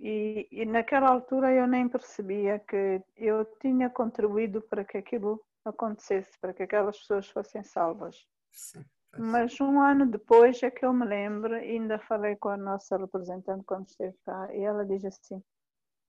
e, 0.00 0.48
e 0.50 0.64
naquela 0.64 1.10
altura 1.10 1.52
eu 1.52 1.66
nem 1.66 1.86
percebia 1.86 2.58
que 2.58 3.02
eu 3.16 3.44
tinha 3.60 3.90
contribuído 3.90 4.62
para 4.62 4.82
que 4.82 4.96
aquilo 4.96 5.44
acontecesse, 5.62 6.38
para 6.40 6.54
que 6.54 6.62
aquelas 6.62 6.98
pessoas 6.98 7.28
fossem 7.28 7.62
salvas. 7.62 8.26
Sim. 8.50 8.82
Mas 9.18 9.60
um 9.60 9.78
ano 9.80 10.06
depois 10.06 10.62
é 10.62 10.70
que 10.70 10.86
eu 10.86 10.92
me 10.92 11.04
lembro, 11.04 11.54
ainda 11.54 11.98
falei 11.98 12.36
com 12.36 12.48
a 12.48 12.56
nossa 12.56 12.96
representante 12.96 13.64
quando 13.64 13.88
esteve 13.88 14.16
cá, 14.24 14.48
e 14.54 14.62
ela 14.62 14.86
diz 14.86 15.04
assim: 15.04 15.42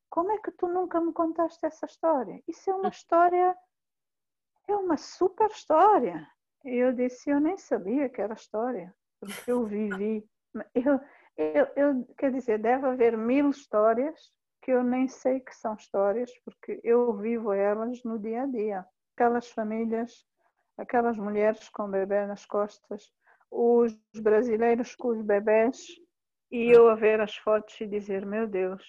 Como 0.10 0.32
é 0.32 0.38
que 0.38 0.52
tu 0.52 0.68
nunca 0.68 1.02
me 1.02 1.12
contaste 1.12 1.66
essa 1.66 1.86
história? 1.86 2.42
Isso 2.48 2.70
é 2.70 2.76
uma 2.76 2.90
história, 2.90 3.58
é 4.70 4.76
uma 4.76 4.96
super 4.96 5.50
história. 5.50 6.26
E 6.64 6.76
eu 6.76 6.94
disse: 6.94 7.30
Eu 7.30 7.42
nem 7.42 7.58
sabia 7.58 8.08
que 8.08 8.22
era 8.22 8.36
história, 8.36 8.94
porque 9.20 9.52
eu 9.52 9.66
vivi. 9.66 10.26
Eu, 10.76 11.00
eu, 11.38 11.68
eu, 11.76 12.06
quer 12.18 12.32
dizer, 12.32 12.60
deve 12.60 12.88
haver 12.88 13.18
mil 13.18 13.50
histórias 13.50 14.32
que 14.62 14.72
eu 14.72 14.84
nem 14.84 15.08
sei 15.08 15.40
que 15.40 15.56
são 15.56 15.74
histórias, 15.74 16.32
porque 16.46 16.80
eu 16.84 17.14
vivo 17.18 17.52
elas 17.52 18.04
no 18.04 18.20
dia 18.20 18.44
a 18.44 18.46
dia. 18.46 18.86
Aquelas 19.16 19.50
famílias 19.50 20.26
aquelas 20.82 21.18
mulheres 21.18 21.70
com 21.70 21.90
bebê 21.90 22.26
nas 22.26 22.46
costas, 22.46 23.12
os 23.50 23.94
brasileiros 24.16 24.96
com 24.96 25.10
os 25.10 25.22
bebés 25.22 25.86
e 26.52 26.70
eu 26.70 26.90
a 26.90 26.96
ver 26.96 27.22
as 27.22 27.36
fotos 27.36 27.80
e 27.80 27.88
dizer: 27.88 28.26
Meu 28.26 28.48
Deus, 28.48 28.84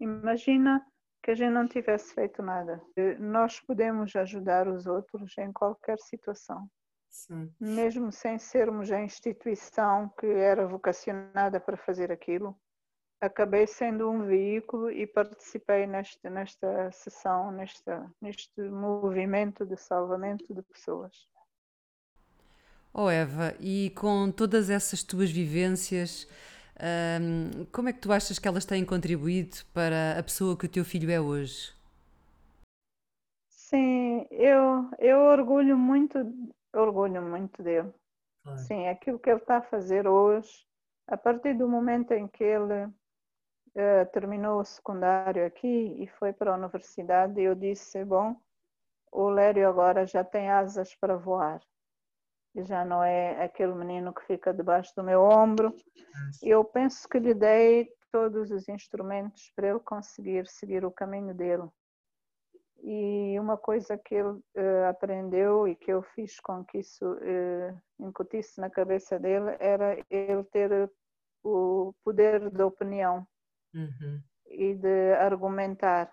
imagina 0.00 0.84
que 1.22 1.30
a 1.30 1.34
gente 1.34 1.52
não 1.52 1.66
tivesse 1.66 2.14
feito 2.14 2.42
nada. 2.42 2.82
Nós 3.18 3.60
podemos 3.60 4.14
ajudar 4.16 4.68
os 4.68 4.86
outros 4.86 5.36
em 5.38 5.52
qualquer 5.52 5.98
situação. 5.98 6.68
Sim. 7.16 7.50
Mesmo 7.58 8.12
sem 8.12 8.38
sermos 8.38 8.92
a 8.92 9.00
instituição 9.00 10.12
que 10.20 10.26
era 10.26 10.66
vocacionada 10.66 11.58
para 11.58 11.76
fazer 11.78 12.12
aquilo, 12.12 12.54
acabei 13.18 13.66
sendo 13.66 14.10
um 14.10 14.26
veículo 14.26 14.90
e 14.90 15.06
participei 15.06 15.86
nesta, 15.86 16.28
nesta 16.28 16.92
sessão, 16.92 17.50
nesta, 17.50 18.12
neste 18.20 18.60
movimento 18.60 19.64
de 19.64 19.78
salvamento 19.78 20.52
de 20.54 20.60
pessoas. 20.60 21.26
Oh 22.92 23.08
Eva, 23.08 23.54
e 23.58 23.90
com 23.96 24.30
todas 24.30 24.68
essas 24.68 25.02
tuas 25.02 25.30
vivências, 25.30 26.28
um, 27.18 27.64
como 27.72 27.88
é 27.88 27.94
que 27.94 28.00
tu 28.00 28.12
achas 28.12 28.38
que 28.38 28.46
elas 28.46 28.66
têm 28.66 28.84
contribuído 28.84 29.56
para 29.72 30.18
a 30.18 30.22
pessoa 30.22 30.56
que 30.56 30.66
o 30.66 30.68
teu 30.68 30.84
filho 30.84 31.10
é 31.10 31.18
hoje? 31.18 31.74
Sim, 33.48 34.26
eu, 34.30 34.90
eu 34.98 35.18
orgulho 35.18 35.76
muito, 35.76 36.18
orgulho 36.76 37.22
muito 37.22 37.62
dele. 37.62 37.92
Sim, 38.58 38.86
aquilo 38.88 39.18
que 39.18 39.28
ele 39.28 39.40
está 39.40 39.56
a 39.56 39.62
fazer 39.62 40.06
hoje, 40.06 40.64
a 41.08 41.16
partir 41.16 41.54
do 41.54 41.68
momento 41.68 42.12
em 42.12 42.28
que 42.28 42.44
ele 42.44 42.84
uh, 42.84 44.06
terminou 44.12 44.60
o 44.60 44.64
secundário 44.64 45.44
aqui 45.44 46.02
e 46.02 46.06
foi 46.06 46.32
para 46.32 46.52
a 46.52 46.56
universidade, 46.56 47.40
eu 47.40 47.56
disse, 47.56 48.04
bom, 48.04 48.36
o 49.10 49.28
Lério 49.28 49.68
agora 49.68 50.06
já 50.06 50.22
tem 50.22 50.48
asas 50.48 50.94
para 50.94 51.16
voar 51.16 51.60
já 52.64 52.84
não 52.84 53.02
é 53.02 53.44
aquele 53.44 53.74
menino 53.74 54.14
que 54.14 54.24
fica 54.24 54.52
debaixo 54.52 54.92
do 54.96 55.02
meu 55.02 55.22
ombro. 55.22 55.74
Eu 56.42 56.64
penso 56.64 57.08
que 57.08 57.18
lhe 57.18 57.34
dei 57.34 57.88
todos 58.10 58.50
os 58.50 58.68
instrumentos 58.68 59.50
para 59.54 59.68
ele 59.68 59.80
conseguir 59.80 60.46
seguir 60.46 60.84
o 60.84 60.90
caminho 60.90 61.34
dele. 61.34 61.68
E 62.82 63.38
uma 63.40 63.56
coisa 63.56 63.96
que 63.98 64.14
ele 64.14 64.28
uh, 64.28 64.88
aprendeu 64.88 65.66
e 65.66 65.74
que 65.74 65.90
eu 65.90 66.02
fiz 66.02 66.38
com 66.40 66.64
que 66.64 66.78
isso 66.78 67.04
uh, 67.04 67.82
incutisse 67.98 68.60
na 68.60 68.70
cabeça 68.70 69.18
dele 69.18 69.56
era 69.58 69.98
ele 70.10 70.44
ter 70.44 70.90
o 71.42 71.94
poder 72.04 72.50
de 72.50 72.62
opinião 72.62 73.26
uhum. 73.74 74.20
e 74.46 74.74
de 74.74 75.14
argumentar. 75.14 76.12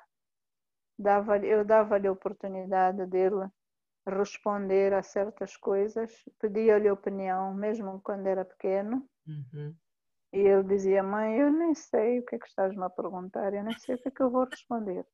Dava, 0.98 1.38
eu 1.40 1.66
dava-lhe 1.66 2.08
a 2.08 2.12
oportunidade 2.12 3.06
dele 3.08 3.50
responder 4.06 4.94
a 4.94 5.02
certas 5.02 5.56
coisas, 5.58 6.24
pedia-lhe 6.40 6.90
opinião, 6.90 7.54
mesmo 7.54 8.02
quando 8.02 8.28
era 8.28 8.46
pequeno. 8.46 9.08
Uhum. 9.28 9.76
E 10.34 10.40
ele 10.40 10.64
dizia: 10.64 11.02
Mãe, 11.02 11.38
eu 11.38 11.52
nem 11.52 11.74
sei 11.74 12.20
o 12.20 12.26
que 12.26 12.36
é 12.36 12.40
que 12.40 12.48
estás-me 12.48 12.84
a 12.84 12.90
perguntar, 12.90 13.54
eu 13.54 13.64
nem 13.64 13.78
sei 13.80 13.96
o 13.96 13.98
que 14.00 14.08
é 14.08 14.12
que 14.12 14.22
eu 14.22 14.30
vou 14.30 14.46
responder. 14.46 15.06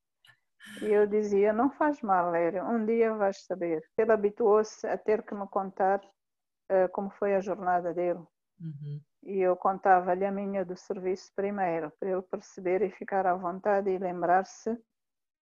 E 0.81 0.85
eu 0.85 1.07
dizia: 1.07 1.53
Não 1.53 1.69
faz 1.69 2.01
mal, 2.01 2.31
Lério, 2.31 2.63
um 2.65 2.85
dia 2.85 3.13
vais 3.13 3.43
saber. 3.43 3.83
Ele 3.97 4.11
habituou-se 4.11 4.85
a 4.87 4.97
ter 4.97 5.23
que 5.23 5.33
me 5.33 5.47
contar 5.47 5.99
uh, 5.99 6.89
como 6.91 7.09
foi 7.09 7.35
a 7.35 7.41
jornada 7.41 7.93
dele. 7.93 8.19
Uhum. 8.59 9.01
E 9.23 9.39
eu 9.39 9.55
contava-lhe 9.55 10.25
a 10.25 10.31
minha 10.31 10.63
do 10.63 10.75
serviço 10.77 11.31
primeiro, 11.35 11.91
para 11.99 12.09
ele 12.09 12.21
perceber 12.21 12.81
e 12.81 12.89
ficar 12.89 13.25
à 13.25 13.35
vontade 13.35 13.89
e 13.89 13.97
lembrar-se 13.97 14.77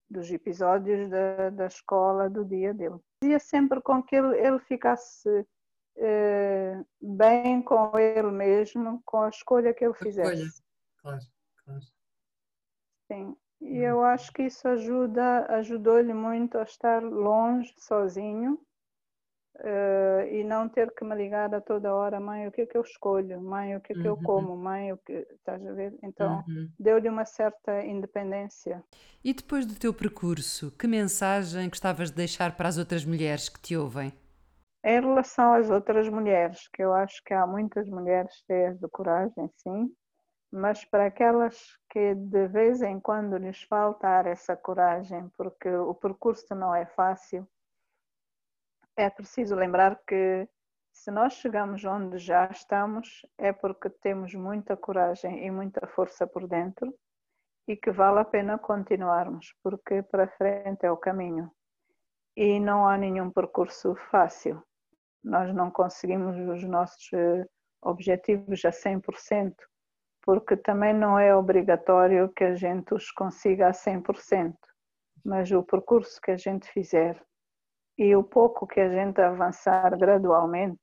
dos 0.09 0.31
episódios 0.31 1.09
da, 1.09 1.49
da 1.49 1.67
escola, 1.67 2.29
do 2.29 2.43
dia 2.43 2.73
dele. 2.73 2.97
Fazia 3.23 3.39
sempre 3.39 3.81
com 3.81 4.01
que 4.01 4.15
ele, 4.15 4.38
ele 4.39 4.59
ficasse 4.59 5.45
eh, 5.97 6.83
bem 7.01 7.62
com 7.62 7.97
ele 7.99 8.31
mesmo, 8.31 9.01
com 9.05 9.21
a 9.21 9.29
escolha 9.29 9.73
que 9.73 9.85
ele 9.85 9.93
fizesse. 9.93 10.63
Claro, 11.01 11.19
claro. 11.63 11.81
Sim, 13.12 13.38
e 13.61 13.77
eu 13.77 14.03
acho 14.03 14.31
que 14.31 14.43
isso 14.43 14.67
ajuda, 14.67 15.45
ajudou-lhe 15.55 16.13
muito 16.13 16.57
a 16.57 16.63
estar 16.63 17.03
longe, 17.03 17.73
sozinho, 17.77 18.59
Uh, 19.59 20.23
e 20.31 20.41
não 20.41 20.69
ter 20.69 20.89
que 20.95 21.03
me 21.03 21.13
ligar 21.13 21.53
a 21.53 21.59
toda 21.59 21.93
hora, 21.93 22.17
mãe, 22.17 22.47
o 22.47 22.51
que 22.51 22.61
é 22.61 22.65
que 22.65 22.77
eu 22.77 22.81
escolho? 22.81 23.41
Mãe, 23.41 23.75
o 23.75 23.81
que 23.81 23.91
é 23.91 23.95
que 23.95 24.07
uhum. 24.07 24.15
eu 24.15 24.17
como? 24.17 24.55
Mãe, 24.55 24.93
o 24.93 24.97
que. 24.97 25.27
Estás 25.35 25.65
a 25.67 25.73
ver? 25.73 25.93
Então, 26.01 26.45
uhum. 26.47 26.69
deu-lhe 26.79 27.09
uma 27.09 27.25
certa 27.25 27.83
independência. 27.83 28.81
E 29.21 29.33
depois 29.33 29.65
do 29.65 29.77
teu 29.77 29.93
percurso, 29.93 30.71
que 30.71 30.87
mensagem 30.87 31.67
gostavas 31.67 32.09
de 32.09 32.15
deixar 32.15 32.55
para 32.55 32.69
as 32.69 32.77
outras 32.77 33.03
mulheres 33.03 33.49
que 33.49 33.59
te 33.59 33.75
ouvem? 33.75 34.13
Em 34.81 35.01
relação 35.01 35.51
às 35.53 35.69
outras 35.69 36.07
mulheres, 36.07 36.69
que 36.73 36.81
eu 36.81 36.93
acho 36.93 37.21
que 37.25 37.33
há 37.33 37.45
muitas 37.45 37.85
mulheres 37.89 38.31
cheias 38.47 38.79
de 38.79 38.87
coragem, 38.87 39.49
sim, 39.57 39.91
mas 40.51 40.83
para 40.85 41.05
aquelas 41.05 41.77
que 41.89 42.15
de 42.15 42.47
vez 42.47 42.81
em 42.81 42.99
quando 42.99 43.38
lhes 43.38 43.63
faltar 43.63 44.25
essa 44.25 44.55
coragem, 44.55 45.29
porque 45.38 45.69
o 45.69 45.93
percurso 45.93 46.55
não 46.55 46.73
é 46.73 46.85
fácil 46.85 47.47
é 48.99 49.09
preciso 49.09 49.55
lembrar 49.55 49.97
que 50.05 50.47
se 50.91 51.09
nós 51.09 51.33
chegamos 51.33 51.85
onde 51.85 52.17
já 52.17 52.49
estamos 52.51 53.25
é 53.38 53.53
porque 53.53 53.89
temos 53.89 54.33
muita 54.33 54.75
coragem 54.75 55.45
e 55.45 55.49
muita 55.49 55.88
força 55.88 56.27
por 56.27 56.45
dentro 56.45 56.93
e 57.65 57.77
que 57.77 57.91
vale 57.91 58.19
a 58.19 58.25
pena 58.25 58.57
continuarmos, 58.57 59.53
porque 59.63 60.03
para 60.03 60.27
frente 60.27 60.85
é 60.85 60.91
o 60.91 60.97
caminho. 60.97 61.49
E 62.35 62.59
não 62.59 62.88
há 62.88 62.97
nenhum 62.97 63.31
percurso 63.31 63.95
fácil. 64.12 64.62
Nós 65.23 65.53
não 65.53 65.69
conseguimos 65.71 66.35
os 66.35 66.63
nossos 66.63 67.13
eh, 67.13 67.45
objetivos 67.81 68.65
a 68.65 68.71
100%, 68.71 69.53
porque 70.21 70.55
também 70.58 70.93
não 70.93 71.17
é 71.17 71.36
obrigatório 71.36 72.29
que 72.29 72.43
a 72.43 72.55
gente 72.55 72.93
os 72.93 73.12
consiga 73.12 73.67
a 73.67 73.71
100%, 73.71 74.53
mas 75.23 75.51
o 75.51 75.63
percurso 75.63 76.19
que 76.21 76.32
a 76.32 76.38
gente 76.38 76.69
fizer 76.71 77.21
e 77.97 78.15
o 78.15 78.23
pouco 78.23 78.65
que 78.65 78.79
a 78.79 78.89
gente 78.89 79.19
avançar 79.21 79.97
gradualmente 79.97 80.79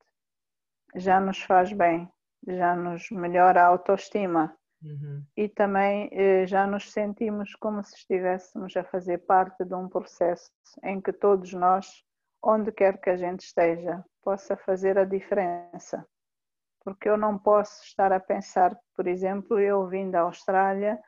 já 0.95 1.21
nos 1.21 1.41
faz 1.43 1.73
bem, 1.73 2.09
já 2.47 2.77
nos 2.77 3.11
melhora 3.11 3.63
a 3.63 3.67
autoestima 3.67 4.55
uhum. 4.83 5.25
e 5.37 5.49
também 5.49 6.09
eh, 6.13 6.47
já 6.47 6.67
nos 6.67 6.93
sentimos 6.93 7.55
como 7.55 7.83
se 7.83 7.95
estivéssemos 7.97 8.77
a 8.77 8.85
fazer 8.85 9.19
parte 9.19 9.65
de 9.65 9.75
um 9.75 9.89
processo 9.89 10.51
em 10.83 11.01
que 11.01 11.13
todos 11.13 11.53
nós, 11.53 12.05
onde 12.43 12.71
quer 12.71 13.01
que 13.01 13.11
a 13.11 13.17
gente 13.17 13.41
esteja, 13.41 14.05
possa 14.23 14.57
fazer 14.57 14.99
a 14.99 15.05
diferença. 15.05 16.07
Porque 16.87 17.09
eu 17.09 17.19
não 17.19 17.37
posso 17.37 17.83
estar 17.83 18.13
a 18.13 18.21
pensar, 18.21 18.79
por 18.95 19.07
exemplo, 19.07 19.59
eu 19.59 19.87
vim 19.89 20.11
da 20.11 20.21
Austrália 20.21 20.99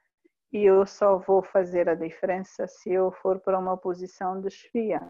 e 0.52 0.64
eu 0.64 0.84
só 0.84 1.16
vou 1.16 1.42
fazer 1.42 1.88
a 1.88 1.94
diferença 1.94 2.66
se 2.66 2.92
eu 2.92 3.10
for 3.10 3.40
para 3.40 3.58
uma 3.58 3.78
posição 3.78 4.40
de 4.42 4.50
chefia 4.50 5.00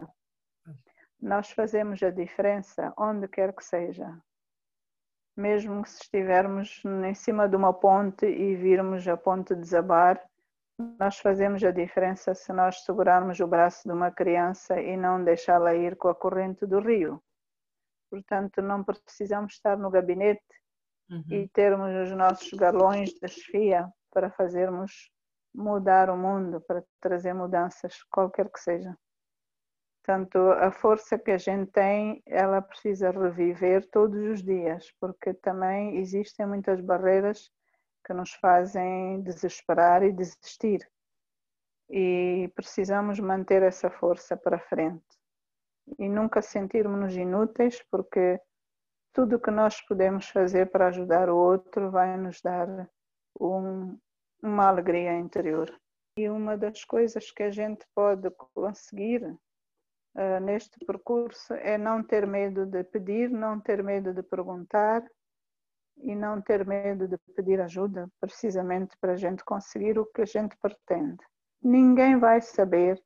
nós 1.21 1.51
fazemos 1.51 2.01
a 2.01 2.09
diferença 2.09 2.93
onde 2.97 3.27
quer 3.27 3.53
que 3.53 3.63
seja. 3.63 4.17
Mesmo 5.35 5.85
se 5.85 6.01
estivermos 6.01 6.81
em 6.85 7.13
cima 7.13 7.47
de 7.47 7.55
uma 7.55 7.73
ponte 7.73 8.25
e 8.25 8.55
virmos 8.55 9.07
a 9.07 9.17
ponte 9.17 9.55
desabar, 9.55 10.21
nós 10.97 11.19
fazemos 11.19 11.63
a 11.63 11.71
diferença 11.71 12.33
se 12.33 12.53
nós 12.53 12.83
segurarmos 12.83 13.39
o 13.39 13.47
braço 13.47 13.87
de 13.87 13.93
uma 13.93 14.11
criança 14.11 14.79
e 14.79 14.95
não 14.95 15.23
deixá-la 15.23 15.75
ir 15.75 15.97
com 15.97 16.07
a 16.07 16.15
corrente 16.15 16.65
do 16.65 16.79
rio. 16.79 17.21
Portanto, 18.09 18.61
não 18.61 18.83
precisamos 18.83 19.53
estar 19.53 19.77
no 19.77 19.89
gabinete 19.89 20.41
uhum. 21.09 21.23
e 21.29 21.47
termos 21.49 22.09
os 22.09 22.15
nossos 22.15 22.51
galões 22.53 23.09
de 23.09 23.27
chefia 23.27 23.87
para 24.11 24.29
fazermos 24.31 25.11
mudar 25.53 26.09
o 26.09 26.17
mundo, 26.17 26.61
para 26.61 26.83
trazer 26.99 27.33
mudanças, 27.33 28.03
qualquer 28.11 28.49
que 28.49 28.59
seja. 28.59 28.95
Portanto, 30.03 30.37
a 30.53 30.71
força 30.71 31.19
que 31.19 31.31
a 31.31 31.37
gente 31.37 31.71
tem, 31.71 32.21
ela 32.25 32.61
precisa 32.61 33.11
reviver 33.11 33.87
todos 33.91 34.19
os 34.19 34.41
dias, 34.41 34.91
porque 34.99 35.33
também 35.33 35.97
existem 35.97 36.47
muitas 36.47 36.81
barreiras 36.81 37.51
que 38.05 38.13
nos 38.13 38.33
fazem 38.33 39.21
desesperar 39.21 40.01
e 40.03 40.11
desistir. 40.11 40.79
E 41.89 42.51
precisamos 42.55 43.19
manter 43.19 43.61
essa 43.61 43.89
força 43.89 44.37
para 44.37 44.59
frente. 44.59 45.05
E 45.97 46.07
nunca 46.07 46.41
sentirmos-nos 46.41 47.15
inúteis, 47.15 47.83
porque 47.91 48.39
tudo 49.13 49.39
que 49.39 49.51
nós 49.51 49.81
podemos 49.81 50.29
fazer 50.29 50.71
para 50.71 50.87
ajudar 50.87 51.29
o 51.29 51.37
outro 51.37 51.91
vai 51.91 52.17
nos 52.17 52.41
dar 52.41 52.67
um, 53.39 53.97
uma 54.41 54.67
alegria 54.67 55.17
interior. 55.17 55.73
E 56.17 56.29
uma 56.29 56.57
das 56.57 56.83
coisas 56.83 57.31
que 57.31 57.43
a 57.43 57.51
gente 57.51 57.85
pode 57.95 58.29
conseguir 58.53 59.23
uh, 59.23 60.39
neste 60.41 60.77
percurso 60.85 61.53
é 61.53 61.77
não 61.77 62.03
ter 62.03 62.27
medo 62.27 62.65
de 62.65 62.83
pedir, 62.83 63.29
não 63.29 63.59
ter 63.59 63.83
medo 63.83 64.13
de 64.13 64.23
perguntar 64.23 65.03
e 66.01 66.15
não 66.15 66.41
ter 66.41 66.65
medo 66.65 67.07
de 67.07 67.17
pedir 67.35 67.59
ajuda, 67.61 68.09
precisamente 68.19 68.95
para 68.99 69.13
a 69.13 69.17
gente 69.17 69.43
conseguir 69.43 69.99
o 69.99 70.05
que 70.05 70.21
a 70.21 70.25
gente 70.25 70.55
pretende. 70.57 71.23
Ninguém 71.61 72.17
vai 72.17 72.41
saber 72.41 73.01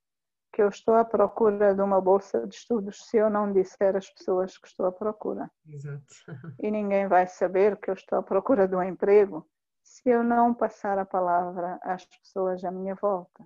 que 0.54 0.62
eu 0.62 0.70
estou 0.70 0.93
à 0.93 1.04
procura 1.04 1.74
de 1.74 1.82
uma 1.82 1.99
bolsa 1.99 2.45
de 2.45 2.56
estudos 2.56 3.06
se 3.08 3.18
eu 3.18 3.28
não 3.28 3.51
disser 3.51 3.95
às 3.95 4.08
pessoas 4.12 4.56
que 4.56 4.68
estou 4.68 4.86
à 4.86 4.91
procura. 4.91 5.51
Exato. 5.68 6.06
E 6.62 6.70
ninguém 6.70 7.08
vai 7.08 7.28
saber 7.28 7.78
que 7.78 7.89
eu 7.89 7.95
estou 7.95 8.20
à 8.20 8.24
procura 8.24 8.68
de 8.68 8.76
um 8.76 8.84
emprego 8.84 9.49
se 9.84 10.08
eu 10.08 10.24
não 10.24 10.54
passar 10.54 10.97
a 10.99 11.06
palavra 11.06 11.80
às 11.82 12.06
pessoas 12.06 12.64
à 12.64 12.72
minha 12.72 12.95
volta. 12.95 13.43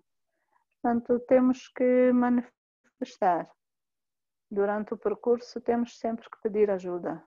Portanto, 0.82 1.20
temos 1.22 1.70
que 1.70 2.12
manifestar. 2.12 3.49
Durante 4.51 4.93
o 4.93 4.97
percurso, 4.97 5.60
temos 5.62 5.97
sempre 5.97 6.30
que 6.30 6.41
pedir 6.43 6.70
ajuda. 6.70 7.24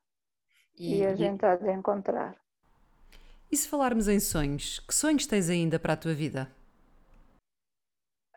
E, 0.78 0.98
e 0.98 1.06
a 1.06 1.14
gente 1.14 1.44
há 1.44 1.56
de 1.56 1.70
encontrar. 1.70 2.36
E 3.50 3.56
se 3.56 3.68
falarmos 3.68 4.08
em 4.08 4.20
sonhos, 4.20 4.78
que 4.78 4.94
sonhos 4.94 5.26
tens 5.26 5.50
ainda 5.50 5.78
para 5.78 5.94
a 5.94 5.96
tua 5.96 6.14
vida? 6.14 6.50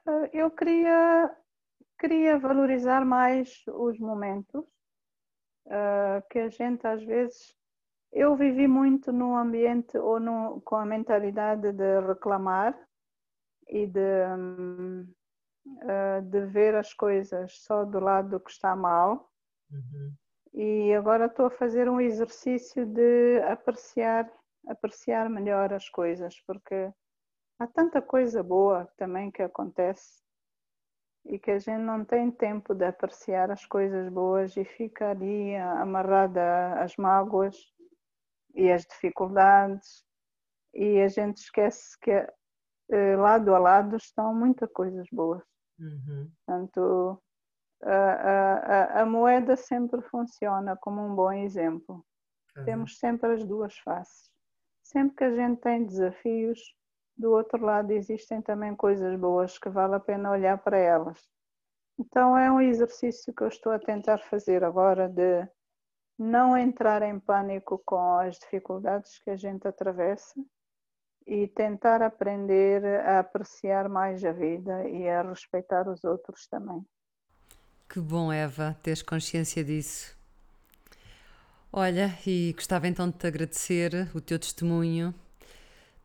Eh, 0.07 0.29
eu 0.33 0.51
queria, 0.51 1.35
queria 1.99 2.37
valorizar 2.37 3.05
mais 3.05 3.63
os 3.67 3.97
momentos 3.99 4.65
uh, 5.67 6.21
que 6.29 6.39
a 6.39 6.49
gente 6.49 6.85
às 6.85 7.03
vezes 7.03 7.55
eu 8.11 8.35
vivi 8.35 8.67
muito 8.67 9.11
no 9.11 9.35
ambiente 9.35 9.97
ou 9.97 10.19
no, 10.19 10.61
com 10.61 10.75
a 10.75 10.85
mentalidade 10.85 11.71
de 11.71 11.99
reclamar 12.01 12.77
e 13.67 13.87
de, 13.87 14.25
uh, 15.65 16.21
de 16.21 16.45
ver 16.47 16.75
as 16.75 16.93
coisas 16.93 17.57
só 17.63 17.85
do 17.85 17.99
lado 17.99 18.39
que 18.39 18.51
está 18.51 18.75
mal. 18.75 19.31
Uhum. 19.71 20.13
E 20.53 20.93
agora 20.93 21.25
estou 21.25 21.47
a 21.47 21.51
fazer 21.51 21.89
um 21.89 21.99
exercício 21.99 22.85
de 22.85 23.41
apreciar, 23.49 24.31
apreciar 24.67 25.27
melhor 25.27 25.73
as 25.73 25.89
coisas, 25.89 26.39
porque 26.45 26.93
há 27.59 27.67
tanta 27.67 28.01
coisa 28.01 28.43
boa 28.43 28.85
também 28.97 29.31
que 29.31 29.41
acontece 29.41 30.21
e 31.25 31.39
que 31.39 31.51
a 31.51 31.59
gente 31.59 31.81
não 31.81 32.03
tem 32.03 32.29
tempo 32.29 32.73
de 32.73 32.85
apreciar 32.85 33.49
as 33.49 33.65
coisas 33.65 34.09
boas 34.09 34.57
e 34.57 34.65
fica 34.65 35.11
ali 35.11 35.55
amarrada 35.55 36.73
às 36.81 36.97
mágoas 36.97 37.55
e 38.53 38.71
as 38.71 38.83
dificuldades, 38.83 40.05
e 40.73 41.01
a 41.01 41.07
gente 41.07 41.37
esquece 41.37 41.97
que 41.99 42.11
eh, 42.11 43.15
lado 43.15 43.53
a 43.53 43.59
lado 43.59 43.95
estão 43.95 44.33
muitas 44.33 44.69
coisas 44.71 45.07
boas. 45.11 45.43
Uhum. 45.79 46.31
Portanto, 46.45 47.23
a, 47.83 48.99
a, 48.99 49.01
a, 49.01 49.05
moeda 49.05 49.55
sempre 49.55 50.01
funciona 50.03 50.77
como 50.77 51.01
um 51.01 51.15
bom 51.15 51.31
exemplo. 51.31 52.05
Uhum. 52.55 52.65
Temos 52.65 52.97
sempre 52.99 53.33
as 53.33 53.43
duas 53.45 53.77
faces. 53.79 54.31
Sempre 54.83 55.15
que 55.15 55.23
a 55.23 55.35
gente 55.35 55.61
tem 55.61 55.85
desafios, 55.85 56.59
do 57.17 57.31
outro 57.31 57.63
lado 57.63 57.91
existem 57.91 58.41
também 58.41 58.75
coisas 58.75 59.17
boas 59.19 59.57
que 59.57 59.69
vale 59.69 59.95
a 59.95 59.99
pena 59.99 60.31
olhar 60.31 60.57
para 60.57 60.77
elas. 60.77 61.19
Então 61.99 62.37
é 62.37 62.51
um 62.51 62.59
exercício 62.59 63.33
que 63.33 63.43
eu 63.43 63.47
estou 63.47 63.71
a 63.71 63.79
tentar 63.79 64.17
fazer 64.17 64.63
agora 64.63 65.07
de 65.07 65.47
não 66.17 66.57
entrar 66.57 67.01
em 67.01 67.19
pânico 67.19 67.81
com 67.85 68.17
as 68.19 68.37
dificuldades 68.39 69.19
que 69.19 69.29
a 69.29 69.35
gente 69.35 69.67
atravessa 69.67 70.33
e 71.25 71.47
tentar 71.47 72.01
aprender 72.01 72.83
a 72.85 73.19
apreciar 73.19 73.87
mais 73.87 74.23
a 74.25 74.31
vida 74.31 74.87
e 74.89 75.07
a 75.07 75.21
respeitar 75.21 75.87
os 75.87 76.03
outros 76.03 76.47
também. 76.47 76.85
Que 77.89 77.99
bom, 77.99 78.31
Eva, 78.31 78.75
teres 78.81 79.01
consciência 79.01 79.63
disso. 79.63 80.17
Olha, 81.71 82.17
e 82.25 82.53
gostava 82.53 82.87
então 82.87 83.09
de 83.09 83.17
te 83.17 83.27
agradecer 83.27 84.09
o 84.13 84.21
teu 84.21 84.37
testemunho, 84.37 85.13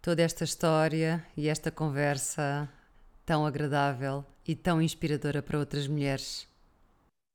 toda 0.01 0.23
esta 0.23 0.45
história 0.45 1.25
e 1.37 1.49
esta 1.49 1.71
conversa 1.71 2.69
tão 3.25 3.45
agradável 3.45 4.25
e 4.47 4.57
tão 4.57 4.81
inspiradora 4.81 5.43
para 5.43 5.59
outras 5.59 5.87
mulheres. 5.87 6.49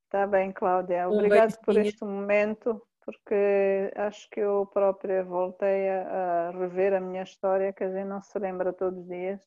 Está 0.06 0.26
bem, 0.26 0.52
Cláudia. 0.52 1.08
Obrigado 1.10 1.54
um 1.54 1.64
por 1.64 1.78
este 1.78 2.04
momento, 2.04 2.82
porque 3.06 3.92
acho 3.96 4.30
que 4.30 4.40
eu 4.40 4.66
própria 4.68 5.24
voltei 5.24 5.90
a, 5.90 6.50
a, 6.50 6.52
rever 6.52 6.94
a 6.94 7.00
minha 7.00 7.24
história, 7.24 7.74
que 7.74 7.84
a 7.84 7.92
gente 7.92 8.08
não 8.08 8.22
se 8.22 8.38
lembra 8.40 8.74
todos 8.74 9.00
os 9.00 9.08
dias. 9.08 9.42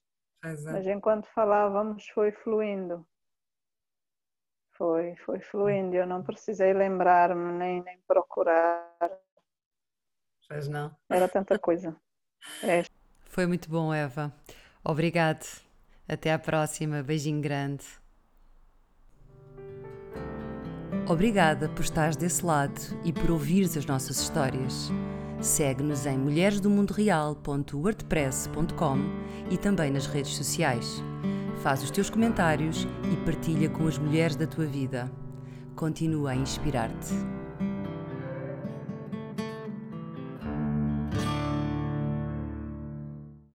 Exato. 0.45 0.77
Mas 0.77 0.87
enquanto 0.87 1.27
falávamos, 1.29 2.09
foi 2.09 2.31
fluindo. 2.31 3.07
Foi, 4.73 5.17
foi 5.17 5.41
fluindo. 5.41 5.97
Eu 5.97 6.07
não 6.07 6.23
precisei 6.23 6.73
lembrar-me 6.73 7.53
nem, 7.53 7.83
nem 7.83 7.99
procurar. 8.07 8.93
Pois 10.49 10.69
não. 10.69 10.95
Era 11.09 11.29
tanta 11.29 11.59
coisa. 11.59 11.97
É. 12.63 12.83
Foi 13.37 13.45
muito 13.45 13.69
bom, 13.69 13.93
Eva. 13.93 14.33
Obrigado. 14.83 15.45
Até 16.09 16.33
à 16.33 16.39
próxima. 16.39 17.03
Beijinho 17.03 17.43
grande. 17.43 17.85
Obrigada 21.07 21.69
por 21.69 21.85
estares 21.85 22.17
desse 22.17 22.43
lado 22.43 22.81
e 23.05 23.13
por 23.13 23.31
ouvires 23.31 23.77
as 23.77 23.85
nossas 23.85 24.19
histórias. 24.19 24.91
Segue-nos 25.39 26.07
em 26.07 26.17
mulheresdomundoreal.wordpress.com 26.17 28.99
e 29.51 29.59
também 29.59 29.91
nas 29.91 30.07
redes 30.07 30.35
sociais. 30.35 31.03
Faz 31.63 31.83
os 31.83 31.91
teus 31.91 32.09
comentários 32.09 32.89
e 33.13 33.17
partilha 33.27 33.69
com 33.69 33.87
as 33.87 33.99
mulheres 33.99 34.37
da 34.37 34.47
tua 34.47 34.65
vida. 34.65 35.13
Continua 35.75 36.31
a 36.31 36.37
inspirar-te. 36.37 37.36